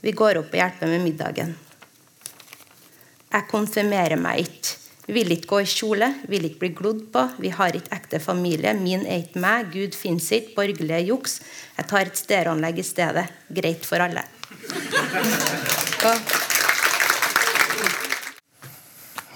[0.03, 1.53] Vi går opp og hjelper med middagen.
[3.33, 4.82] Jeg konfirmerer meg ikke.
[5.07, 7.25] Vil ikke gå i kjole, vil ikke bli glodd på.
[7.43, 8.71] Vi har ikke ekte familie.
[8.77, 9.73] Min er ikke meg.
[9.73, 10.63] Gud fins ikke.
[10.91, 11.41] er juks.
[11.77, 13.25] Jeg tar et stereoanlegg i stedet.
[13.49, 14.23] Greit for alle.
[16.07, 16.17] Og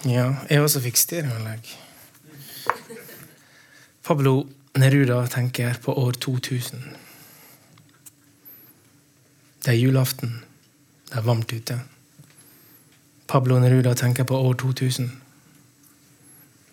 [0.08, 1.68] Ja, jeg også fikk stereoanlegg.
[4.06, 4.46] Pablo
[4.78, 6.80] Neruda tenker på år 2000.
[9.66, 10.44] Det er julaften.
[11.10, 11.80] Det er varmt ute.
[13.28, 15.12] Pablo Neruda tenker på år 2000.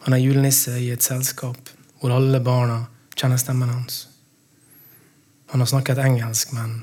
[0.05, 2.83] Han er julenisse i et selskap hvor alle barna
[3.17, 4.03] kjenner stemmen hans.
[5.53, 6.83] Han har snakket engelsk, men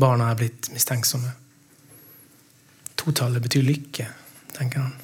[0.00, 1.30] barna er blitt mistenksomme.
[2.98, 4.08] Totallet betyr lykke,
[4.56, 4.96] tenker han.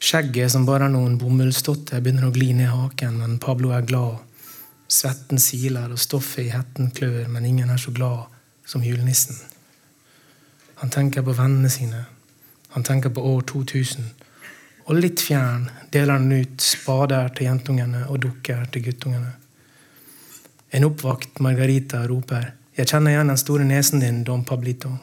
[0.00, 4.22] Skjegget som bare er noen bomullsdotter, begynner å gli ned haken, men Pablo er glad.
[4.90, 8.30] Svetten siler, og stoffet i hetten klør, men ingen er så glad
[8.64, 9.36] som julenissen.
[10.80, 12.06] Han tenker på vennene sine.
[12.76, 14.06] Han tenker på år 2000.
[14.86, 19.34] Og litt fjern deler han ut spader til jentungene og dukker til guttungene.
[20.72, 24.98] En oppvakt Margarita roper 'Jeg kjenner igjen den store nesen din, Don Pablito'.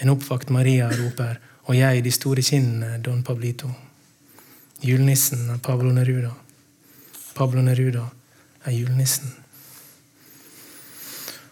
[0.00, 3.74] En oppvakt Maria roper 'Og jeg de store kinnene, Don Pablito'.
[4.82, 6.34] Julenissen er Pablo Neruda.
[7.34, 8.10] Pablo Neruda
[8.64, 9.34] er julenissen.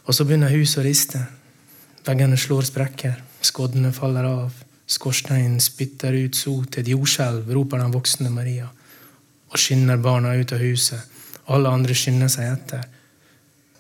[0.04, 1.26] Og så begynner huset å riste.
[2.04, 3.22] Veggene slår sprekker.
[3.40, 4.52] Skoddene faller av.
[4.92, 6.78] Skorsteinen spytter ut sot.
[6.78, 8.68] Et jordskjelv, roper den voksne Maria.
[9.52, 11.08] Og skynder barna ut av huset.
[11.52, 12.84] Alle andre skynder seg etter.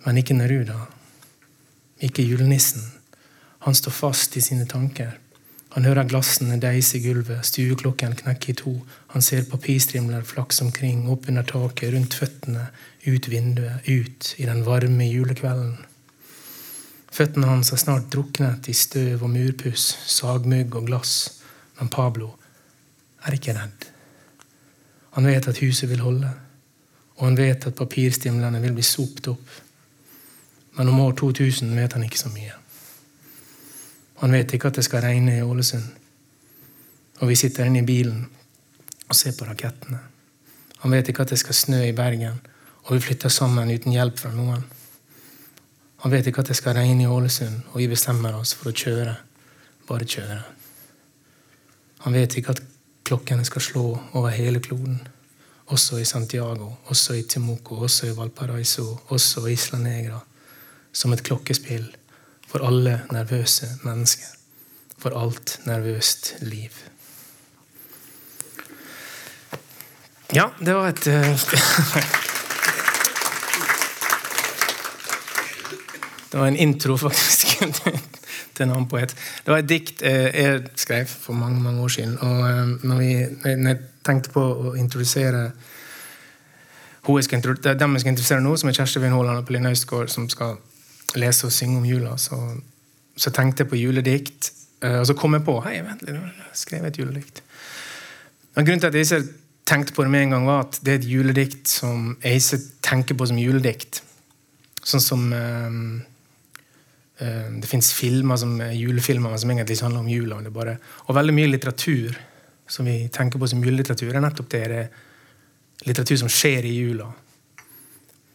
[0.06, 0.78] Men ikke Neruda.
[2.02, 2.84] Ikke julenissen.
[3.66, 5.18] Han står fast i sine tanker.
[5.72, 8.72] Han hører glassene deise i gulvet, stueklokken knekke i to.
[9.14, 12.66] Han ser papirstrimler flakse omkring, opp under taket, rundt føttene,
[13.06, 15.78] ut vinduet, ut i den varme julekvelden.
[17.12, 21.42] Føttene hans er snart druknet i støv og murpuss, sagmugg og glass.
[21.78, 22.30] Men Pablo
[23.26, 23.88] er ikke redd.
[25.12, 26.30] Han vet at huset vil holde,
[27.18, 29.58] og han vet at papirstimlene vil bli sopt opp.
[30.78, 32.54] Men om år 2000 vet han ikke så mye.
[34.22, 35.84] Han vet ikke at det skal regne i Ålesund.
[37.20, 38.24] Og vi sitter inne i bilen
[39.08, 39.98] og ser på rakettene.
[40.82, 42.40] Han vet ikke at det skal snø i Bergen,
[42.84, 44.64] og vi flytter sammen uten hjelp fra noen.
[46.02, 48.74] Han vet ikke at det skal regne i Ålesund, og vi bestemmer oss for å
[48.74, 49.14] kjøre.
[49.86, 50.38] Bare kjøre.
[52.02, 52.62] Han vet ikke at
[53.06, 53.84] klokkene skal slå
[54.18, 55.00] over hele kloden.
[55.72, 60.18] også i Santiago, også i Timoco, også i Valparaiso, også i Isla Negra.
[60.92, 61.86] Som et klokkespill
[62.48, 64.26] for alle nervøse mennesker.
[64.98, 66.70] For alt nervøst liv.
[70.34, 71.06] Ja, det var et
[76.32, 77.58] Det var en intro, faktisk,
[78.54, 79.12] til en annen poet.
[79.44, 82.14] Det var et dikt eh, jeg skrev for mange mange år siden.
[82.18, 83.10] Og eh, når, vi,
[83.44, 85.50] når jeg tenkte på å introdusere
[87.02, 87.42] hun jeg skal,
[87.74, 90.54] dem jeg skal introdusere nå, som er Kjersti Wien Haaland og Pauline Austgaard, som skal
[91.18, 92.38] lese og synge om jula, så,
[93.16, 94.52] så tenkte jeg på juledikt.
[94.80, 97.42] Eh, og så kom jeg på hei, vent litt, jeg skrev et juledikt.
[98.54, 99.34] Men grunnen til at jeg ikke
[99.68, 102.62] tenkte på det med en gang, var at det er et juledikt som jeg ikke
[102.88, 104.00] tenker på som juledikt.
[104.82, 105.28] Sånn som
[107.22, 110.40] det fins julefilmer som egentlig handler om jula.
[110.50, 112.16] Bare, og veldig mye litteratur
[112.66, 114.62] som vi tenker på som julelitteratur, er nettopp det.
[114.70, 117.10] det er litteratur som skjer i jula.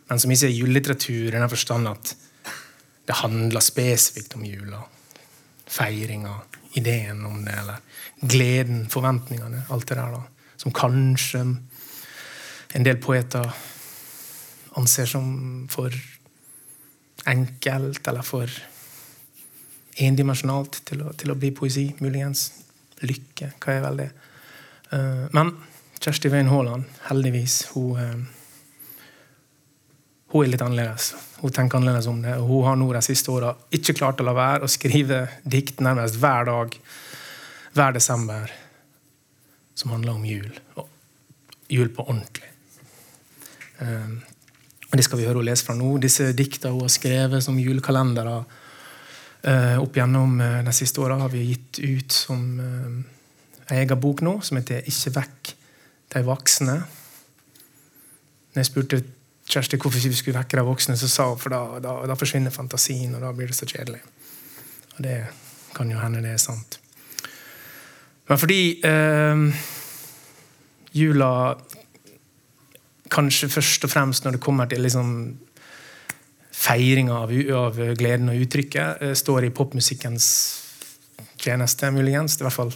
[0.07, 2.13] Men som ikke er julelitteratur i den forstand at
[3.07, 4.81] det handler spesifikt om jula.
[5.67, 6.35] Feiringa,
[6.79, 7.81] ideen om det, eller
[8.21, 9.65] gleden, forventningene.
[9.71, 10.23] Alt det der da.
[10.57, 11.43] Som kanskje
[12.75, 13.51] en del poeter
[14.77, 15.27] anser som
[15.71, 15.93] for
[17.27, 18.51] enkelt eller for
[20.05, 22.51] endimensjonalt til til å bli poesi, muligens.
[23.05, 24.07] Lykke, hva er vel det?
[24.89, 25.51] Uh, men
[26.01, 29.03] Kjersti Wøien Haaland, heldigvis, hun, uh,
[30.33, 31.11] hun er litt annerledes.
[31.41, 32.33] Hun tenker annerledes om det.
[32.37, 35.83] og Hun har nå de siste åra ikke klart å la være å skrive dikt
[35.85, 36.77] nærmest hver dag,
[37.77, 38.53] hver desember,
[39.77, 40.49] som handler om jul.
[40.81, 40.87] Og
[41.69, 42.49] jul på ordentlig.
[43.77, 44.17] Uh,
[44.89, 45.97] det skal vi høre henne lese fra nå.
[46.01, 48.39] Disse dikta hun har skrevet som julekalendere
[49.79, 54.39] opp gjennom uh, de siste åra har vi gitt ut som uh, egen bok nå,
[54.41, 55.53] som heter 'Ikke vekk
[56.13, 56.79] de voksne'.
[58.53, 59.03] Når jeg spurte
[59.47, 62.51] Kjersti hvorfor vi skulle vekke de voksne, så sa hun for da, da, da, forsvinner
[62.51, 64.01] fantasien, og da blir det så kjedelig.
[64.97, 65.23] Og det
[65.75, 66.79] kan jo hende det er sant.
[68.27, 69.47] Men fordi uh,
[70.91, 71.55] jula
[73.07, 75.37] kanskje først og fremst når det kommer til liksom
[76.67, 80.27] feiringa av, av, gleden og uttrykket eh, står i popmusikkens
[81.39, 82.35] tjeneste, muligens.
[82.35, 82.75] Det er i hvert fall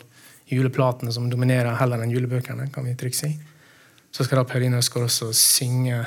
[0.51, 2.69] juleplatene som dominerer heller enn julebøkene.
[2.73, 3.32] kan vi trygt si.
[4.12, 6.04] Så skal da Pauline Øsgaard også synge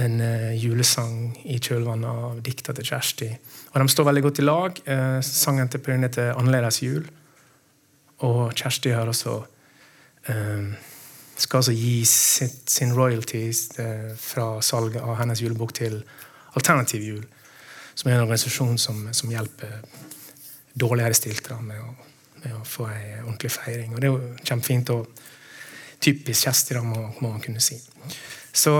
[0.00, 3.28] en uh, julesang i kjølvannet av dikta til Kjersti.
[3.74, 4.80] Og De står veldig godt i lag.
[4.86, 7.10] Uh, sangen til Pauline heter 'Annerledes jul'.
[8.24, 9.36] Og Kjersti har også
[10.32, 10.72] uh,
[11.36, 13.72] skal altså gi sitt, sin royalties
[14.16, 16.02] fra salget av hennes julebok til
[16.58, 17.22] Alternativ Jul,
[17.94, 19.80] som er en organisasjon som, som hjelper
[20.74, 21.80] dårligere stilte med,
[22.42, 23.94] med, å få ei ordentlig feiring.
[23.94, 25.22] Og Det er jo kjempefint og
[26.02, 27.78] typisk Kjersti, da, må, må, man kunne si.
[28.52, 28.74] Så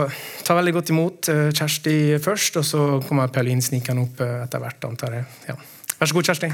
[0.45, 4.61] ta veldig godt imot uh, Kjersti først, og så kommer Pauline snikende opp uh, etter
[4.61, 4.89] hvert.
[4.89, 5.29] antar jeg.
[5.49, 5.57] Ja.
[6.01, 6.51] Vær så god, Kjersti.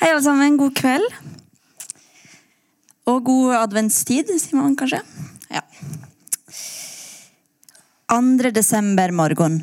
[0.00, 0.58] Hei, alle sammen.
[0.58, 1.06] God kveld.
[3.12, 5.02] Og god adventstid, sier man kanskje.
[8.12, 8.50] 2.
[8.52, 9.54] desember morgen.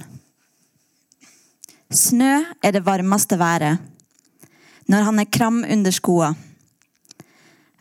[1.94, 2.32] Snø
[2.66, 3.78] er det varmeste været.
[4.90, 6.32] Når han er kram under skoa.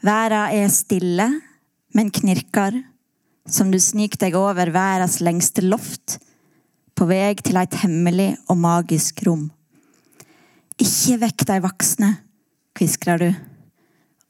[0.04, 1.30] Verda er stille,
[1.96, 2.82] men knirker,
[3.48, 6.18] som du sniker deg over verdens lengste loft,
[6.92, 9.48] på vei til et hemmelig og magisk rom.
[10.76, 12.16] Ikke vekk de voksne,
[12.76, 13.30] kviskrer du,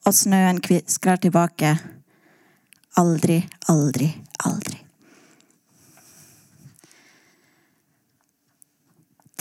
[0.07, 1.81] og snøen kviskrer tilbake.
[2.95, 4.15] Aldri, aldri,
[4.47, 4.85] aldri.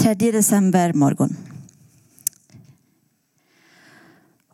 [0.08, 0.32] 3.
[0.32, 1.34] desember morgen.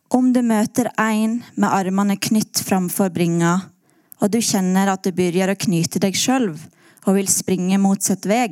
[0.07, 3.51] Om du møter en med armene knytt framfor bringa,
[4.17, 8.47] og du kjenner at du begynner å knyte deg sjøl og vil springe motsatt vei,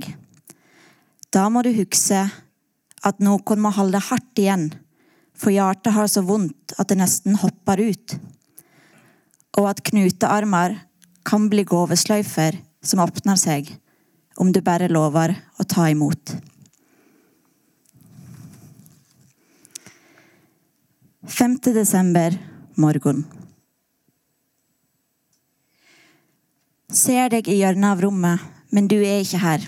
[1.34, 2.22] da må du huske
[3.02, 4.70] at noen må holde hardt igjen,
[5.34, 8.18] for hjertet har så vondt at det nesten hopper ut,
[9.58, 10.78] og at knutearmer
[11.26, 13.74] kan bli gavesløyfer som åpner seg
[14.38, 16.38] om du bare lover å ta imot.
[21.32, 21.60] 5.
[21.74, 22.34] desember
[22.76, 23.22] morgen.
[26.92, 28.44] Ser deg i hjørnet av rommet,
[28.76, 29.64] men du er ikke her.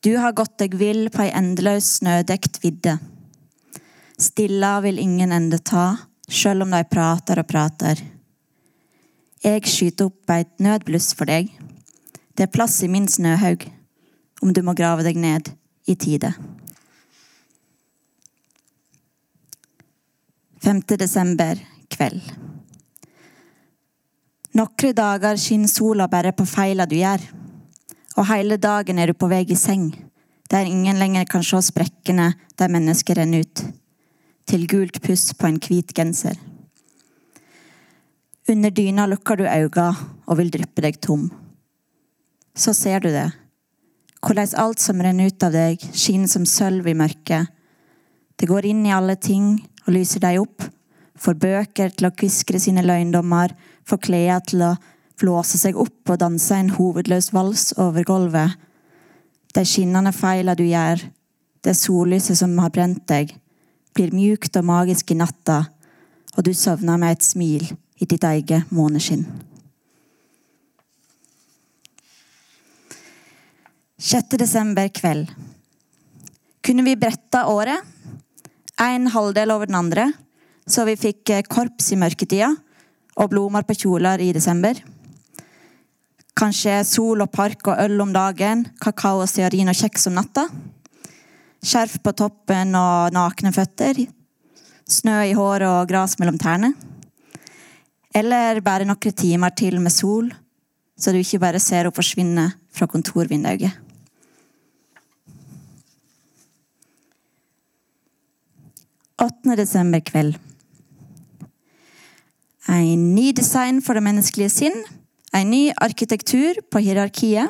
[0.00, 2.96] Du har gått deg vill på ei endeløs snødekt vidde.
[4.16, 5.90] Stilla vil ingen ende ta,
[6.24, 8.00] sjøl om de prater og prater.
[9.44, 11.52] Jeg skyter opp et nødbluss for deg.
[12.32, 13.68] Det er plass i min snøhaug,
[14.40, 15.52] om du må grave deg ned
[15.84, 16.32] i tide.
[20.66, 20.80] 5.
[20.98, 21.58] desember,
[21.88, 22.22] kveld.
[24.58, 27.22] Nokre dager skinner sola bare på feila du gjør,
[28.18, 29.92] og hele dagen er du på vei i seng,
[30.50, 33.62] der ingen lenger kan se sprekkene der mennesker renner ut,
[34.50, 36.34] til gult puss på en hvit genser.
[38.50, 39.86] Under dyna lukker du øynene
[40.26, 41.30] og vil dryppe deg tom.
[42.58, 43.28] Så ser du det,
[44.18, 47.54] hvordan alt som renner ut av deg, skinner som sølv i mørket.
[48.34, 50.66] Det går inn i alle ting og lyser deg opp,
[51.16, 53.54] får bøker til å kviskre sine løgndommer,
[53.86, 54.74] får klær til å
[55.16, 58.58] flåse seg opp og danse en hovedløs vals over gulvet.
[59.56, 61.00] De skinnende feila du gjør,
[61.64, 63.32] det sollyset som har brent deg,
[63.96, 65.62] blir mjukt og magisk i natta,
[66.36, 67.64] og du sovner med et smil
[67.96, 69.24] i ditt eget måneskinn.
[73.96, 74.36] 6.
[74.36, 75.30] desember kveld.
[76.60, 77.95] Kunne vi bretta året?
[78.76, 80.10] En halvdel over den andre,
[80.68, 82.50] så vi fikk korps i mørketida
[83.16, 84.76] og blomster på kjoler i desember.
[86.36, 90.44] Kanskje sol og park og øl om dagen, kakao og stearin og kjeks om natta.
[91.64, 94.02] Skjerf på toppen og nakne føtter.
[94.84, 96.74] Snø i håret og gras mellom tærne.
[98.12, 100.28] Eller bare noen timer til med sol,
[101.00, 103.85] så du ikke bare ser henne forsvinne fra kontorvinduet.
[109.16, 109.56] 8.
[109.56, 110.36] desember kveld.
[112.68, 114.82] En ny design for det menneskelige sinn.
[115.32, 117.48] En ny arkitektur på hierarkiet.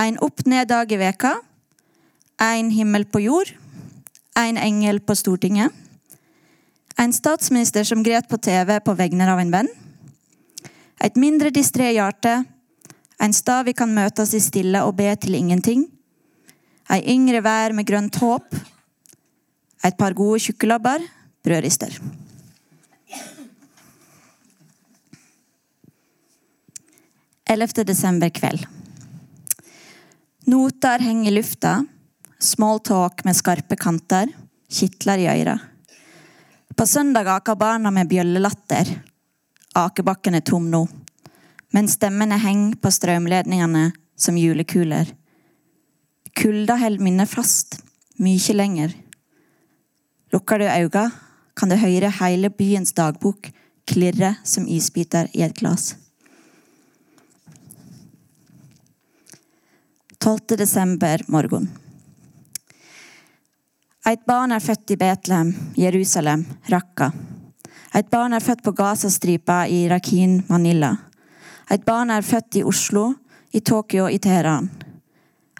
[0.00, 1.34] En opp-ned-dag i veka.
[2.40, 3.52] En himmel på jord.
[4.38, 5.68] En engel på Stortinget.
[6.96, 9.70] En statsminister som gret på TV på vegne av en venn.
[11.04, 12.38] Et mindre distré hjerte.
[13.20, 15.84] En stad vi kan møtes i stille og be til ingenting.
[16.88, 18.48] Ei yngre vær med grønt håp.
[19.84, 21.04] Et par gode tjukkelabber.
[21.44, 21.94] Brødrister.
[27.50, 28.66] Ellevte desember kveld.
[30.46, 31.72] Noter henger i lufta.
[32.38, 34.30] Smalltalk med skarpe kanter.
[34.70, 35.58] Kitler i øyra.
[36.76, 38.92] På søndag aker barna med bjøllelatter.
[39.76, 40.84] Akebakken er tom nå.
[41.74, 45.10] Men stemmene henger på strømledningene som julekuler.
[46.36, 47.80] Kulda holder minnet fast,
[48.22, 48.94] mye lenger.
[50.32, 51.10] Lukker du øynene,
[51.56, 53.50] kan du høre hele byens dagbok
[53.90, 55.96] klirre som isbiter i et glass.
[60.20, 60.56] 12.
[60.60, 61.70] desember morgen.
[64.06, 67.10] Et barn er født i Betlehem, Jerusalem, Raqqa.
[67.96, 70.92] Et barn er født på Gazastripa i Rakhine, Manila.
[71.70, 73.14] Et barn er født i Oslo,
[73.52, 74.70] i Tokyo, i Teheran.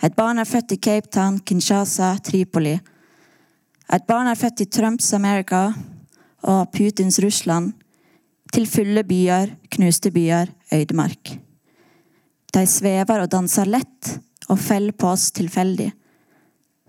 [0.02, 2.78] Et barn er født i Cape Town, Kinshasa, Tripoli.
[3.90, 5.72] Et barn er født i Trumps Amerika
[6.46, 7.72] og Putins Russland.
[8.54, 11.32] Til fulle byer, knuste byer, øydemark.
[12.54, 14.12] De svever og danser lett
[14.50, 15.88] og feller på oss tilfeldig.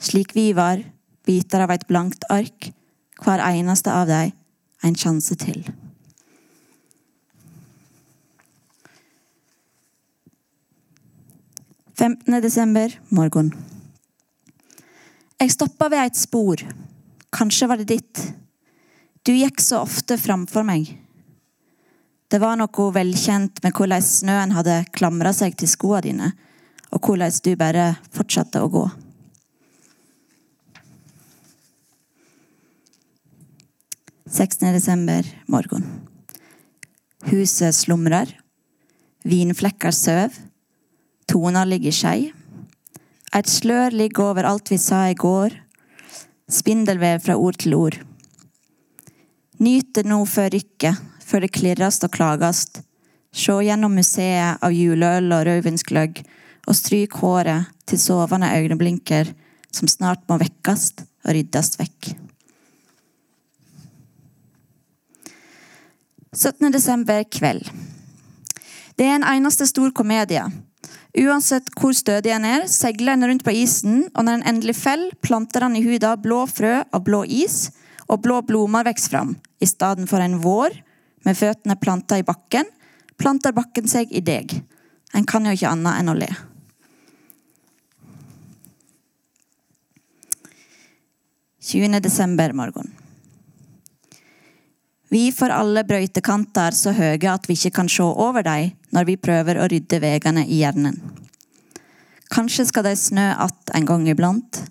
[0.02, 0.82] Slik vi var,
[1.26, 2.70] biter av et blankt ark,
[3.22, 4.32] hver eneste av dem
[4.86, 5.66] en sjanse til.
[11.98, 13.54] Femtende desember morgen.
[15.42, 16.62] Jeg stoppa ved et spor.
[17.32, 18.22] Kanskje var det ditt.
[19.24, 20.90] Du gikk så ofte framfor meg.
[22.32, 26.30] Det var noe velkjent med hvordan snøen hadde klamra seg til skoene dine,
[26.92, 28.86] og hvordan du bare fortsatte å gå.
[34.32, 35.84] Desember morgen.
[37.28, 38.32] Huset slumrer.
[39.28, 40.38] Vinflekker søv.
[41.28, 42.32] Toner ligger skei.
[43.36, 45.61] Et slør ligger over alt vi sa i går.
[46.52, 47.96] Spindelvev fra ord til ord.
[49.62, 52.82] Nyt det nå før rykket, før det klirrast og klagast.
[53.32, 56.20] Se gjennom museet av juleøl og rødvinsgløgg,
[56.68, 59.32] og stryk håret til sovende øyeblinker
[59.72, 62.12] som snart må vekkast og ryddast vekk.
[66.36, 66.72] 17.
[66.72, 67.66] desember kveld.
[68.96, 70.44] Det er en eneste stor komedie.
[71.12, 75.16] Uansett hvor stødig en er, seiler en rundt på isen, og når en endelig faller,
[75.20, 77.74] planter han i huda blå frø av blå is,
[78.08, 79.34] og blå blomster vokser fram.
[79.60, 80.78] I stedet for en vår
[81.28, 82.70] med føttene planta i bakken,
[83.20, 84.56] planter bakken seg i deg.
[85.14, 86.32] En kan jo ikke annet enn å le.
[92.02, 93.01] desember morgen.
[95.12, 99.18] Vi får alle brøytekanter så høye at vi ikke kan se over dem når vi
[99.20, 100.96] prøver å rydde veiene i hjernen.
[102.32, 104.62] Kanskje skal de snø att en gang iblant,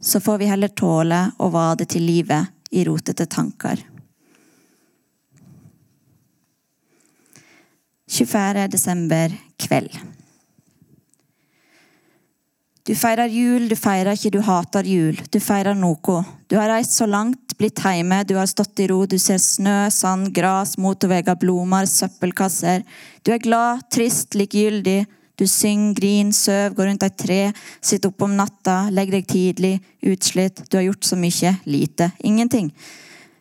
[0.00, 3.82] så får vi heller tåle å vade til livet i rotete tanker.
[8.06, 8.68] 24.
[8.70, 9.98] desember kveld.
[12.90, 15.18] Du feirer jul, du feirer ikke, du hater jul.
[15.30, 16.22] Du feirer noe.
[16.50, 19.84] Du har reist så langt, blitt hjemme, du har stått i ro, du ser snø,
[19.94, 22.82] sand, gras, motorveier, blomster, søppelkasser.
[23.22, 25.04] Du er glad, trist, likegyldig.
[25.38, 27.38] Du synger, griner, søv, går rundt et tre,
[27.78, 29.72] sitter oppe om natta, legger deg tidlig,
[30.10, 30.66] utslitt.
[30.66, 31.54] Du har gjort så mye.
[31.70, 32.10] Lite.
[32.26, 32.74] Ingenting.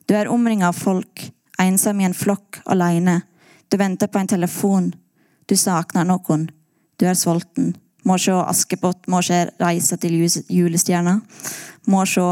[0.06, 1.26] Du er omringa av folk,
[1.58, 3.24] ensom i en flokk, alene.
[3.66, 4.93] Du venter på en telefon.
[5.50, 6.52] Du savner noen.
[7.02, 7.80] Du er sulten.
[8.08, 10.16] Må se Askepott, må se Reise til
[10.47, 11.20] julestjerna.
[11.88, 12.28] Må se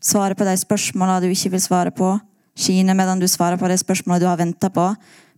[0.00, 2.14] Svare på de spørsmåla du ikke vil svare på.
[2.56, 4.86] Kine medan du svarer på de spørsmåla du har venta på.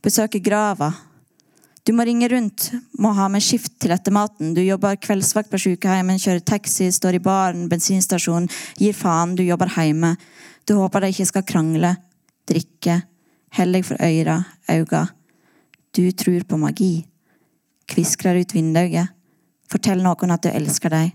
[0.03, 0.93] Besøke grava.
[1.83, 4.53] Du må ringe rundt, må ha med skift til etter maten.
[4.55, 8.47] Du jobber kveldsvakt på sykehjemmet, kjører taxi, står i baren, bensinstasjon,
[8.79, 10.15] gir faen, du jobber hjemme.
[10.63, 11.97] Du håper de ikke skal krangle,
[12.47, 13.01] drikke,
[13.59, 14.39] helle deg for øyra,
[14.71, 15.09] auga.
[15.91, 16.93] Du tror på magi.
[17.91, 19.11] Kviskrer ut vinduet.
[19.71, 21.11] Fortell noen at du elsker dem.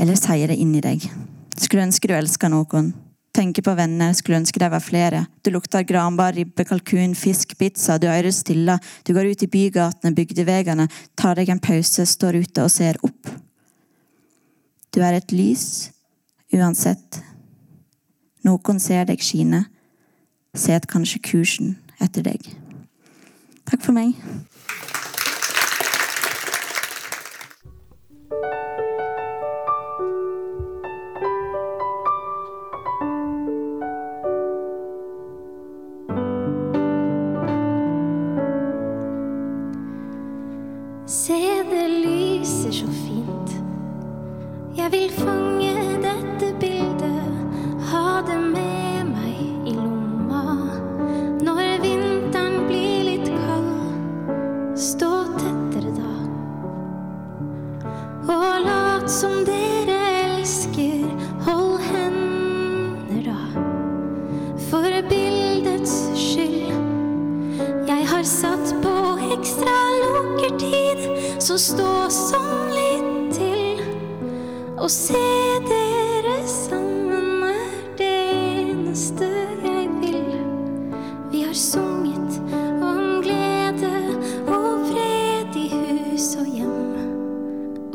[0.00, 1.04] Eller sier det inni deg.
[1.56, 2.92] Skulle ønske du elska noen.
[3.32, 5.22] Tenker på venner, skulle ønske de var flere.
[5.40, 7.96] Du lukter granbar, ribbe, kalkun, fisk, pizza.
[7.98, 8.76] Du ører stille.
[9.04, 13.30] Du går ut i bygatene, bygdeveiene, tar deg en pause, står ute og ser opp.
[14.92, 15.92] Du er et lys,
[16.52, 17.22] uansett.
[18.44, 19.64] Noen ser deg skine.
[20.52, 22.44] Set kanskje kursen etter deg.
[23.64, 24.18] Takk for meg.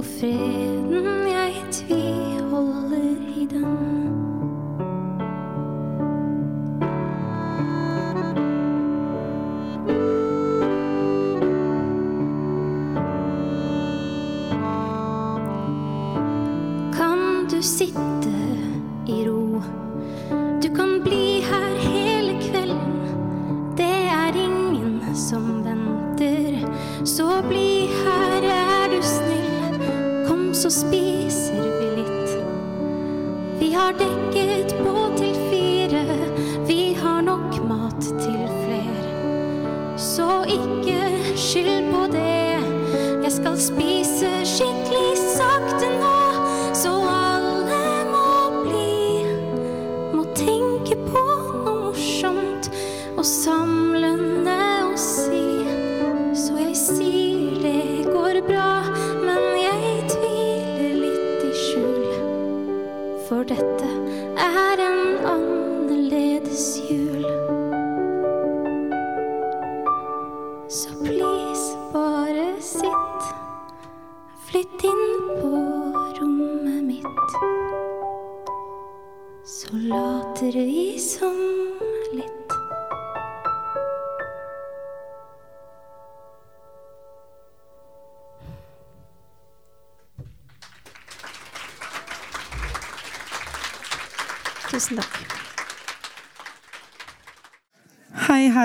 [0.08, 3.97] Freden jeg tviholder i den.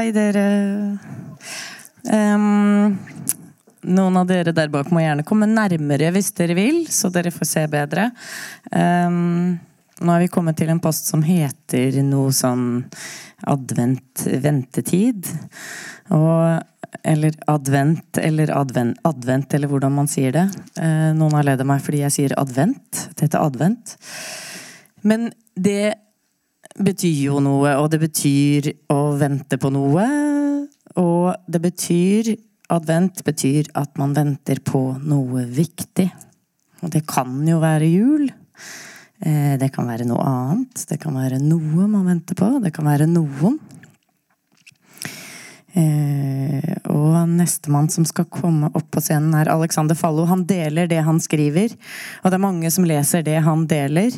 [0.02, 0.98] Hei, dere.
[2.10, 2.96] Um,
[3.86, 7.46] noen av dere der bak må gjerne komme nærmere hvis dere vil, så dere får
[7.46, 8.08] se bedre.
[8.74, 9.60] Um,
[10.02, 12.82] nå er vi kommet til en post som heter noe sånn
[13.46, 15.30] advent ventetid.
[16.10, 20.48] Og eller advent, eller advent, advent, eller hvordan man sier det.
[20.82, 23.06] Eh, noen har ledd av meg fordi jeg sier advent.
[23.14, 23.94] Det heter advent.
[25.06, 25.94] Men det
[26.78, 30.06] betyr jo noe, og det betyr å vente på noe.
[31.00, 32.34] Og det betyr
[32.72, 36.06] Advent betyr at man venter på noe viktig.
[36.82, 38.30] Og det kan jo være jul.
[39.20, 40.86] Eh, Det kan være noe annet.
[40.88, 42.48] Det kan være noe man venter på.
[42.62, 43.60] Det kan være noen.
[45.72, 46.72] Eh,
[47.42, 50.24] nestemann som skal komme opp på scenen, er Alexander Fallo.
[50.28, 51.74] Han deler det han skriver,
[52.22, 54.14] og det er mange som leser det han deler.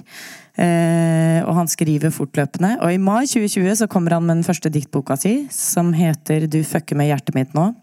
[0.55, 2.77] Eh, og han skriver fortløpende.
[2.85, 6.63] Og i mai 2020 så kommer han med den første diktboka si, som heter 'Du
[6.63, 7.75] fucker med hjertet mitt nå'.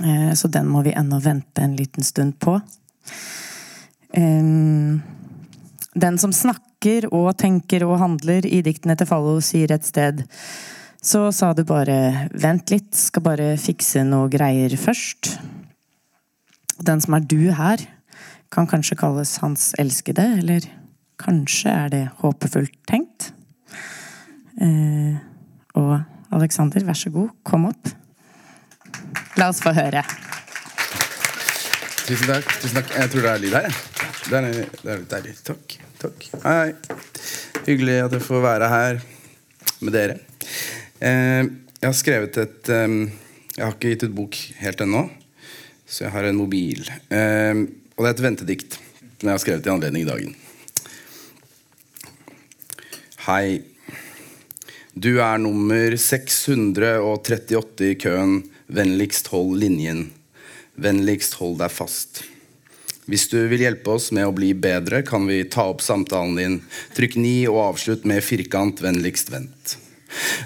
[0.00, 2.60] Eh, så den må vi ennå vente en liten stund på.
[4.14, 5.00] Eh,
[5.94, 10.24] den som snakker og tenker og handler i diktene til Fallo, sier et sted
[11.02, 15.34] Så sa du bare 'vent litt, skal bare fikse noe greier først'.
[16.78, 17.78] Den som er du her,
[18.52, 20.60] kan kanskje kalles hans elskede, eller
[21.18, 23.32] kanskje er det håpefullt tenkt?
[24.60, 25.18] Eh,
[25.74, 27.88] og Alexander, vær så god, kom opp.
[29.36, 30.04] La oss få høre.
[32.06, 32.46] Tusen takk.
[32.60, 32.90] tusen takk.
[32.94, 33.70] Jeg tror det er lyd her.
[34.28, 35.34] Det er, det er litt deilig.
[35.42, 35.78] Takk.
[35.98, 36.28] takk.
[36.44, 36.74] Hei.
[37.66, 39.00] Hyggelig at jeg får være her
[39.80, 40.20] med dere.
[41.02, 41.42] Eh,
[41.80, 42.92] jeg har skrevet et eh,
[43.56, 45.02] Jeg har ikke gitt ut bok helt ennå,
[45.84, 46.86] så jeg har en mobil.
[47.10, 47.64] Eh,
[47.96, 50.38] og det er et ventedikt som jeg har skrevet i anledning i dagen.
[53.26, 53.62] Hei.
[54.92, 58.40] Du er nummer 638 i køen.
[58.72, 60.06] Vennligst hold linjen.
[60.80, 62.24] Vennligst hold deg fast.
[63.10, 66.60] Hvis du vil hjelpe oss med å bli bedre, kan vi ta opp samtalen din.
[66.96, 69.82] Trykk 9 og avslutt med firkant 'vennligst vent'.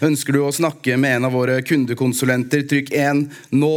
[0.04, 3.24] Ønsker du å snakke med en av våre kundekonsulenter, trykk 1
[3.56, 3.74] nå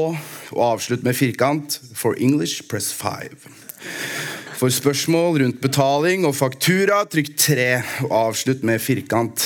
[0.54, 3.38] og avslutt med firkant 'for English press 5'.
[4.60, 9.46] For spørsmål rundt betaling og faktura, trykk 3 og avslutt med firkant.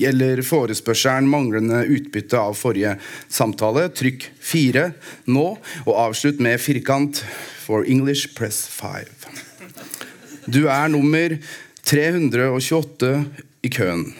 [0.00, 4.92] Gjelder forespørselen manglende utbytte av forrige samtale, trykk 4
[5.32, 5.46] nå
[5.86, 7.24] og avslutt med firkant
[7.64, 9.08] for English press 5.
[10.48, 11.38] Du er nummer
[11.84, 13.24] 328
[13.64, 14.10] i køen.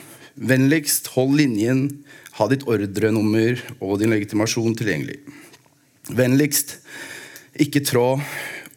[0.41, 1.83] Vennligst hold linjen,
[2.39, 5.19] ha ditt ordrenummer og din legitimasjon tilgjengelig.
[6.17, 6.79] Vennligst
[7.61, 8.15] ikke trå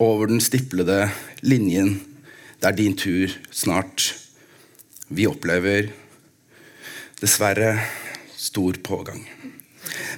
[0.03, 1.05] over den stiplede
[1.45, 1.95] linjen.
[2.59, 4.11] Det er din tur snart.
[5.07, 5.87] Vi opplever
[7.21, 7.77] dessverre
[8.35, 9.23] stor pågang.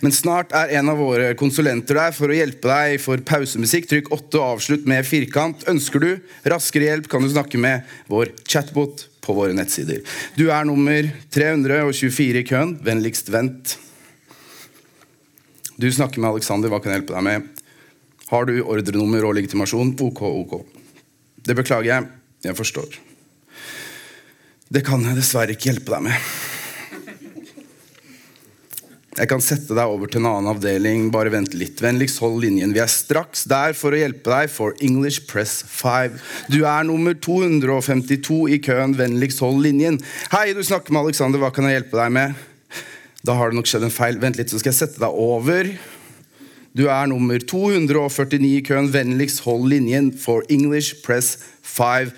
[0.02, 3.86] Men snart er en av våre konsulenter der for å hjelpe deg for pausemusikk.
[3.92, 5.66] Trykk 8 og avslutt med firkant.
[5.70, 6.12] Ønsker du
[6.50, 10.04] raskere hjelp, kan du snakke med vår chatbot på våre nettsider.
[10.38, 12.76] Du er nummer 324 i køen.
[12.86, 13.78] Vennligst vent.
[15.76, 16.72] Du snakker med Alexander.
[16.72, 17.64] Hva kan jeg hjelpe deg med?
[18.30, 19.96] Har du ordrenummer og legitimasjon?
[20.02, 20.56] Ok, ok.
[21.46, 22.10] Det beklager jeg.
[22.46, 23.00] Jeg forstår.
[24.70, 26.30] Det kan jeg dessverre ikke hjelpe deg med.
[29.16, 31.06] Jeg kan sette deg over til en annen avdeling.
[31.14, 31.80] Bare vent litt.
[31.80, 32.74] Vennligst hold linjen.
[32.76, 36.18] Vi er straks der for å hjelpe deg for English Press 5.
[36.52, 38.98] Du er nummer 252 i køen.
[39.00, 40.02] Vennligst hold linjen.
[40.34, 41.40] Hei, du snakker med Alexander.
[41.40, 42.42] Hva kan jeg hjelpe deg med?
[43.24, 44.20] Da har det nok skjedd en feil.
[44.20, 45.72] Vent litt, så skal jeg sette deg over.
[46.76, 48.92] Du er nummer 249 i køen.
[48.92, 52.12] Vennligst hold linjen for English Press 5.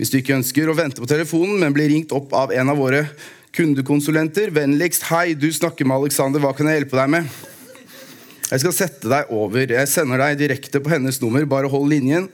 [0.00, 2.80] Hvis du ikke ønsker å vente på telefonen, men blir ringt opp av en av
[2.80, 3.04] våre
[3.56, 7.28] kundekonsulenter, vennligst hei, du snakker med Alexander, hva kan jeg hjelpe deg med?
[8.52, 9.64] Jeg skal sette deg over.
[9.64, 11.46] Jeg sender deg direkte på hennes nummer.
[11.48, 12.26] Bare hold linjen.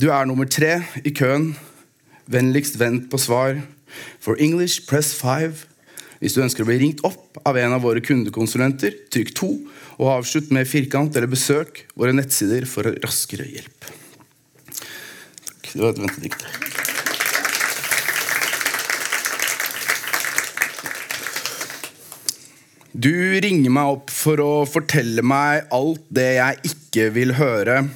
[0.00, 1.50] Du er nummer tre i køen.
[2.32, 3.60] Vennligst vent på svar.
[4.24, 5.66] For English, press five.
[6.24, 9.50] Hvis du ønsker å bli ringt opp av en av våre kundekonsulenter, trykk to,
[9.98, 13.90] og avslutt med firkant eller besøk våre nettsider for raskere hjelp.
[14.72, 15.72] Takk.
[15.74, 16.71] Det var et ventedikt.
[22.92, 27.86] Du ringer meg opp for å fortelle meg alt det jeg ikke vil høre,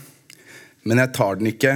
[0.88, 1.72] men jeg tar den ikke.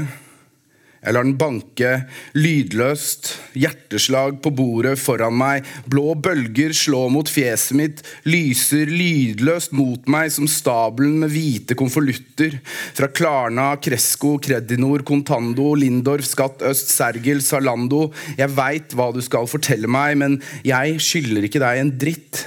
[1.01, 1.91] Jeg lar den banke
[2.37, 3.29] lydløst,
[3.61, 10.33] hjerteslag på bordet foran meg, blå bølger slå mot fjeset mitt, lyser lydløst mot meg
[10.33, 18.07] som stabelen med hvite konvolutter fra Klarna, Kresko, Kredinor, Contando, Lindorf, Skatt Øst, Sergel, Zalando.
[18.41, 22.43] Jeg veit hva du skal fortelle meg, men jeg skylder ikke deg en dritt.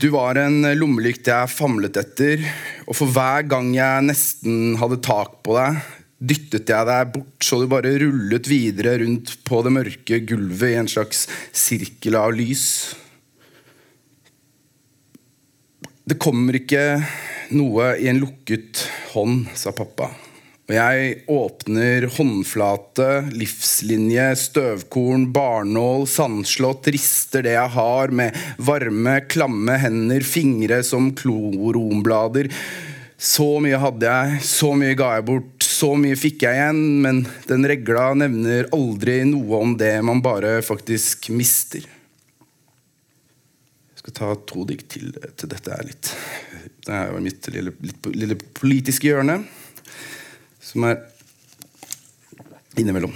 [0.00, 2.40] Du var en lommelykt jeg famlet etter,
[2.88, 5.76] og for hver gang jeg nesten hadde tak på deg,
[6.16, 10.78] dyttet jeg deg bort så du bare rullet videre rundt på det mørke gulvet i
[10.80, 12.64] en slags sirkel av lys.
[16.08, 16.86] Det kommer ikke
[17.52, 20.08] noe i en lukket hånd, sa pappa.
[20.70, 29.80] Og jeg åpner håndflate, livslinje, støvkorn, barnål, sandslott, rister det jeg har med varme, klamme
[29.82, 32.52] hender, fingre som kloromblader.
[33.18, 37.24] Så mye hadde jeg, så mye ga jeg bort, så mye fikk jeg igjen, men
[37.50, 41.82] den regla nevner aldri noe om det man bare faktisk mister.
[43.90, 46.14] Jeg skal ta to dikt til, til dette er litt
[46.86, 47.74] Det er jo mitt lille,
[48.14, 49.42] lille politiske hjørne,
[50.70, 51.02] som er
[52.78, 53.14] innimellom.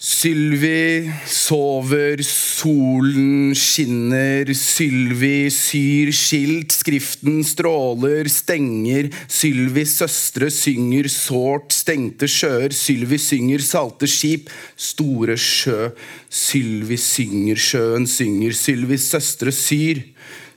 [0.00, 12.28] Sylvi sover, solen skinner, Sylvi syr skilt, skriften stråler, stenger, Sylvis søstre synger sårt, stengte
[12.32, 15.90] sjøer, Sylvi synger salte skip, store sjø,
[16.32, 20.00] Sylvi synger, sjøen synger, Sylvis søstre syr.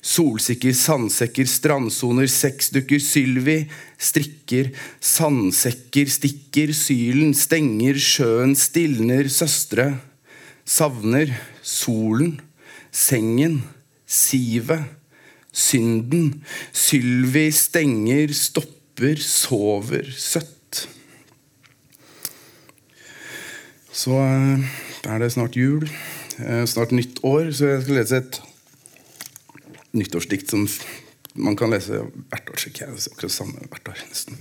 [0.03, 3.61] Solsikker, sandsekker, strandsoner, sexdukker, Sylvi
[3.95, 9.93] strikker, sandsekker, stikker, sylen, stenger, sjøen stilner, søstre,
[10.67, 11.31] savner,
[11.63, 12.35] solen,
[12.91, 13.61] sengen,
[14.03, 14.83] sivet,
[15.55, 16.33] synden,
[16.75, 20.83] Sylvi stenger, stopper, sover, søtt.
[23.93, 24.71] Så eh,
[25.07, 25.87] er det snart jul,
[26.43, 28.47] eh, snart nytt år, så jeg skal lese et
[29.93, 30.67] nyttårsdikt som
[31.33, 32.61] man kan lese hvert år.
[32.69, 34.39] Ikke jeg, akkurat samme hvert år, nesten.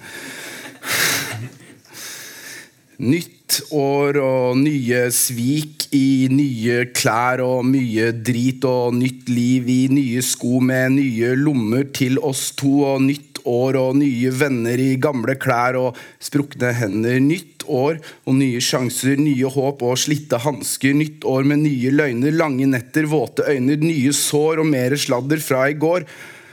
[3.02, 9.80] Nytt år og nye svik i nye klær og mye drit og nytt liv i
[9.90, 14.94] nye sko med nye lommer til oss to og nytt år og nye venner i
[15.02, 17.18] gamle klær og sprukne hender.
[17.18, 20.94] Nytt år og nye sjanser, nye håp og slitte hansker.
[20.94, 25.66] Nytt år med nye løgner, lange netter, våte øyne, nye sår og mer sladder fra
[25.72, 26.06] i går.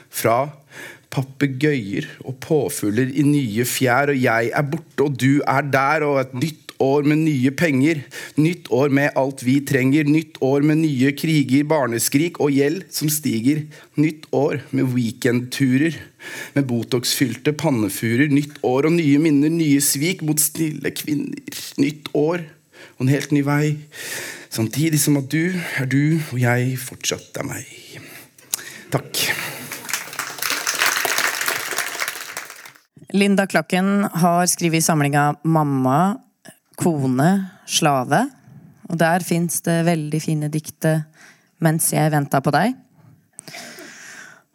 [0.09, 0.47] Fra
[1.13, 6.21] papegøyer og påfugler i nye fjær, og jeg er borte, og du er der, og
[6.21, 8.03] et nytt år med nye penger.
[8.39, 10.07] Nytt år med alt vi trenger.
[10.07, 13.65] Nytt år med nye kriger, barneskrik og gjeld som stiger.
[13.99, 15.99] Nytt år med weekendturer.
[16.55, 18.31] Med Botox-fylte pannefurer.
[18.31, 21.59] Nytt år og nye minner, nye svik mot snille kvinner.
[21.81, 22.47] Nytt år
[22.95, 23.77] og en helt ny vei.
[24.49, 27.79] Samtidig som at du er du, og jeg fortsatt er meg.
[28.89, 29.58] Takk.
[33.09, 36.19] Linda Klakken har skrevet samlinga 'Mamma,
[36.77, 38.29] kone, slave'.
[38.89, 41.05] Og der fins det veldig fine dikte
[41.59, 42.75] 'Mens jeg venta på deg'.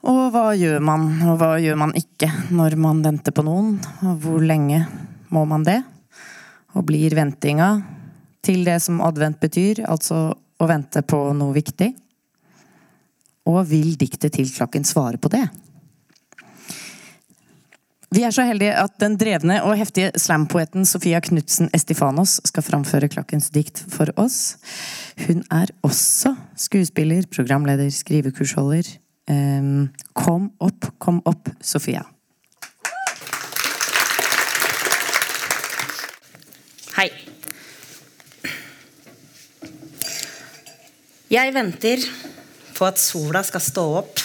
[0.04, 3.80] Og hva gjør man, og hva gjør man ikke når man venter på noen?
[4.04, 4.86] Og hvor lenge
[5.30, 5.82] må man det?
[6.76, 7.82] Og blir ventinga
[8.42, 10.30] til det som advent betyr, altså
[10.60, 11.90] å vente på noe viktig?
[13.46, 15.48] Og vil diktet til Klakken svare på det?
[18.14, 23.08] Vi er så heldige at den drevne og heftige slampoeten Sofia Knutsen Estifanos skal framføre
[23.10, 24.54] Klakkens dikt for oss.
[25.24, 28.86] Hun er også skuespiller, programleder, skrivekursholder.
[29.26, 32.04] Um, kom opp, kom opp, Sofia.
[36.94, 37.08] Hei.
[41.34, 42.06] Jeg venter
[42.76, 44.22] på at sola skal stå opp,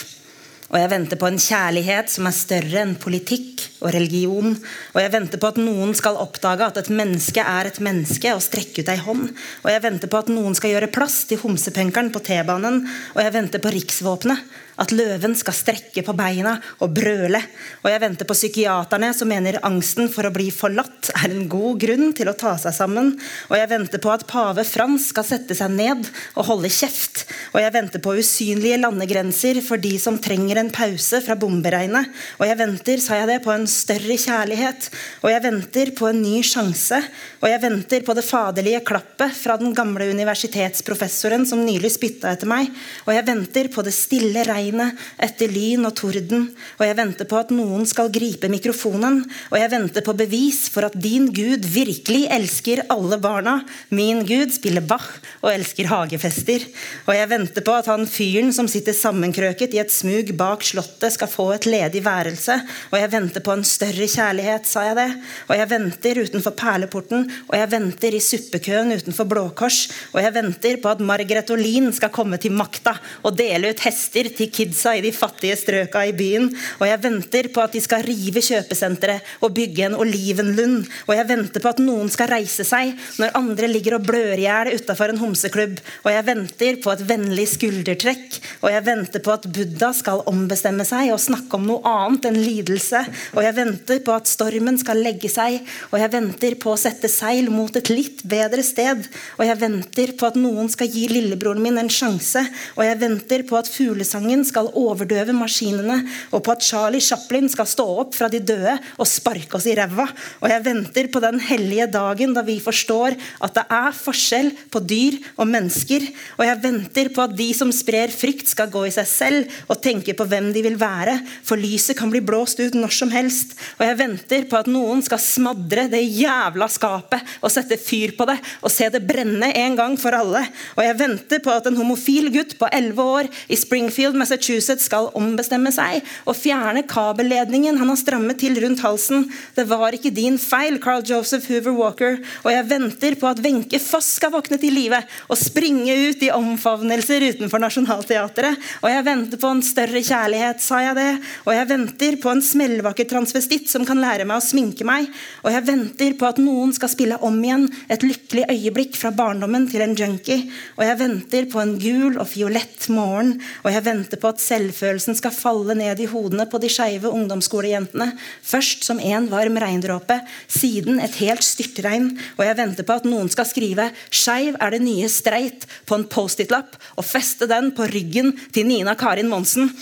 [0.70, 4.54] og jeg venter på en kjærlighet som er større enn politikk og religion.
[4.94, 8.44] Og jeg venter på at noen skal oppdage at et menneske er et menneske, og
[8.44, 9.28] strekke ut ei hånd.
[9.64, 12.82] Og jeg venter på at noen skal gjøre plass til homsepunkeren på T-banen.
[13.16, 14.44] Og jeg venter på riksvåpenet.
[14.80, 17.40] At løven skal strekke på beina og brøle.
[17.82, 21.82] Og jeg venter på psykiaterne som mener angsten for å bli forlatt er en god
[21.82, 23.10] grunn til å ta seg sammen.
[23.50, 27.26] Og jeg venter på at pave Frans skal sette seg ned og holde kjeft.
[27.52, 32.08] Og jeg venter på usynlige landegrenser for de som trenger en pause fra bomberegnet.
[32.40, 34.88] Og jeg venter, sa jeg det, på en større kjærlighet.
[35.20, 37.02] Og jeg venter på en ny sjanse.
[37.42, 42.48] Og jeg venter på det faderlige klappet fra den gamle universitetsprofessoren som nylig spytta etter
[42.48, 42.72] meg.
[43.04, 44.69] Og jeg venter på det stille regnet
[45.18, 46.46] etter lyn og torden.
[46.78, 49.24] Og jeg venter på at noen skal gripe mikrofonen.
[49.50, 53.60] Og jeg venter på bevis for at din Gud virkelig elsker alle barna.
[53.90, 55.08] Min Gud spiller Bach
[55.40, 56.64] og elsker hagefester.
[57.08, 61.14] Og jeg venter på at han fyren som sitter sammenkrøket i et smug bak slottet,
[61.14, 62.60] skal få et ledig værelse.
[62.92, 65.08] Og jeg venter på en større kjærlighet, sa jeg det.
[65.48, 69.82] Og jeg venter utenfor perleporten, og jeg venter i suppekøen utenfor Blå Kors.
[70.12, 74.30] Og jeg venter på at Margaret Olin skal komme til makta og dele ut hester
[74.36, 76.50] til kidsa i de fattige strøka i byen.
[76.80, 80.88] Og jeg venter på at de skal rive kjøpesenteret og bygge en olivenlund.
[81.08, 84.46] Og jeg venter på at noen skal reise seg når andre ligger og blør i
[84.46, 85.78] hjel utafor en homseklubb.
[86.04, 88.38] Og jeg venter på et vennlig skuldertrekk.
[88.60, 92.40] Og jeg venter på at Buddha skal ombestemme seg og snakke om noe annet enn
[92.40, 93.02] lidelse.
[93.36, 95.60] Og jeg venter på at stormen skal legge seg.
[95.90, 99.06] Og jeg venter på å sette seil mot et litt bedre sted.
[99.38, 102.42] Og jeg venter på at noen skal gi lillebroren min en sjanse.
[102.76, 106.00] Og jeg venter på at fuglesangen skal overdøve maskinene,
[106.34, 109.74] og på at Charlie Chaplin skal stå opp fra de døde og sparke oss i
[109.78, 110.06] ræva.
[110.40, 114.82] Og jeg venter på den hellige dagen da vi forstår at det er forskjell på
[114.84, 116.06] dyr og mennesker.
[116.38, 119.78] Og jeg venter på at de som sprer frykt, skal gå i seg selv og
[119.84, 123.54] tenke på hvem de vil være, for lyset kan bli blåst ut når som helst.
[123.78, 128.26] Og jeg venter på at noen skal smadre det jævla skapet og sette fyr på
[128.28, 130.42] det og se det brenne en gang for alle.
[130.76, 135.08] Og jeg venter på at en homofil gutt på 11 år i Springfield, Massachusetts skal
[135.18, 139.24] ombestemme seg og fjerne kabelledningen han har strammet til rundt halsen.
[139.56, 142.18] Det var ikke din feil, Carl Joseph Hoover Walker.
[142.44, 146.30] Og jeg venter på at Wenche Foss skal våkne til live og springe ut i
[146.34, 148.60] omfavnelser utenfor Nationaltheatret.
[148.84, 151.08] Og jeg venter på en større kjærlighet, sa jeg det.
[151.48, 155.10] Og jeg venter på en smellvakker transvestitt som kan lære meg å sminke meg.
[155.42, 159.66] Og jeg venter på at noen skal spille om igjen et lykkelig øyeblikk fra barndommen
[159.72, 160.46] til en junkie.
[160.78, 163.34] Og jeg venter på en gul og fiolett morgen.
[163.64, 168.10] Og jeg venter på at selvfølelsen skal falle ned i hodene på de skeive ungdomsskolejentene.
[168.46, 172.12] Først som en varm regndråpe, siden et helt styrtregn.
[172.38, 176.04] Og jeg venter på at noen skal skrive 'Skeiv er det nye streit' på en
[176.04, 179.72] Post-It-lapp og feste den på ryggen til Nina Karin Monsen.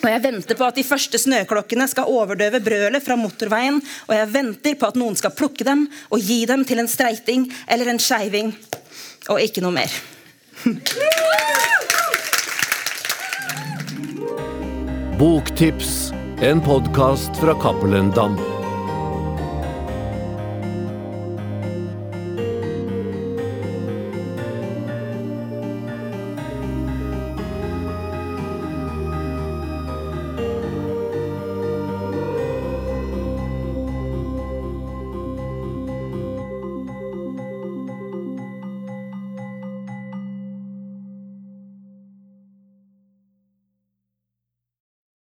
[0.00, 3.80] Og jeg venter på at de første snøklokkene skal overdøve brølet fra motorveien.
[4.08, 7.50] Og jeg venter på at noen skal plukke dem og gi dem til en streiting
[7.68, 8.54] eller en skeiving.
[9.28, 9.92] Og ikke noe mer.
[15.20, 18.59] Boktips, en podkast fra Cappelen Dam.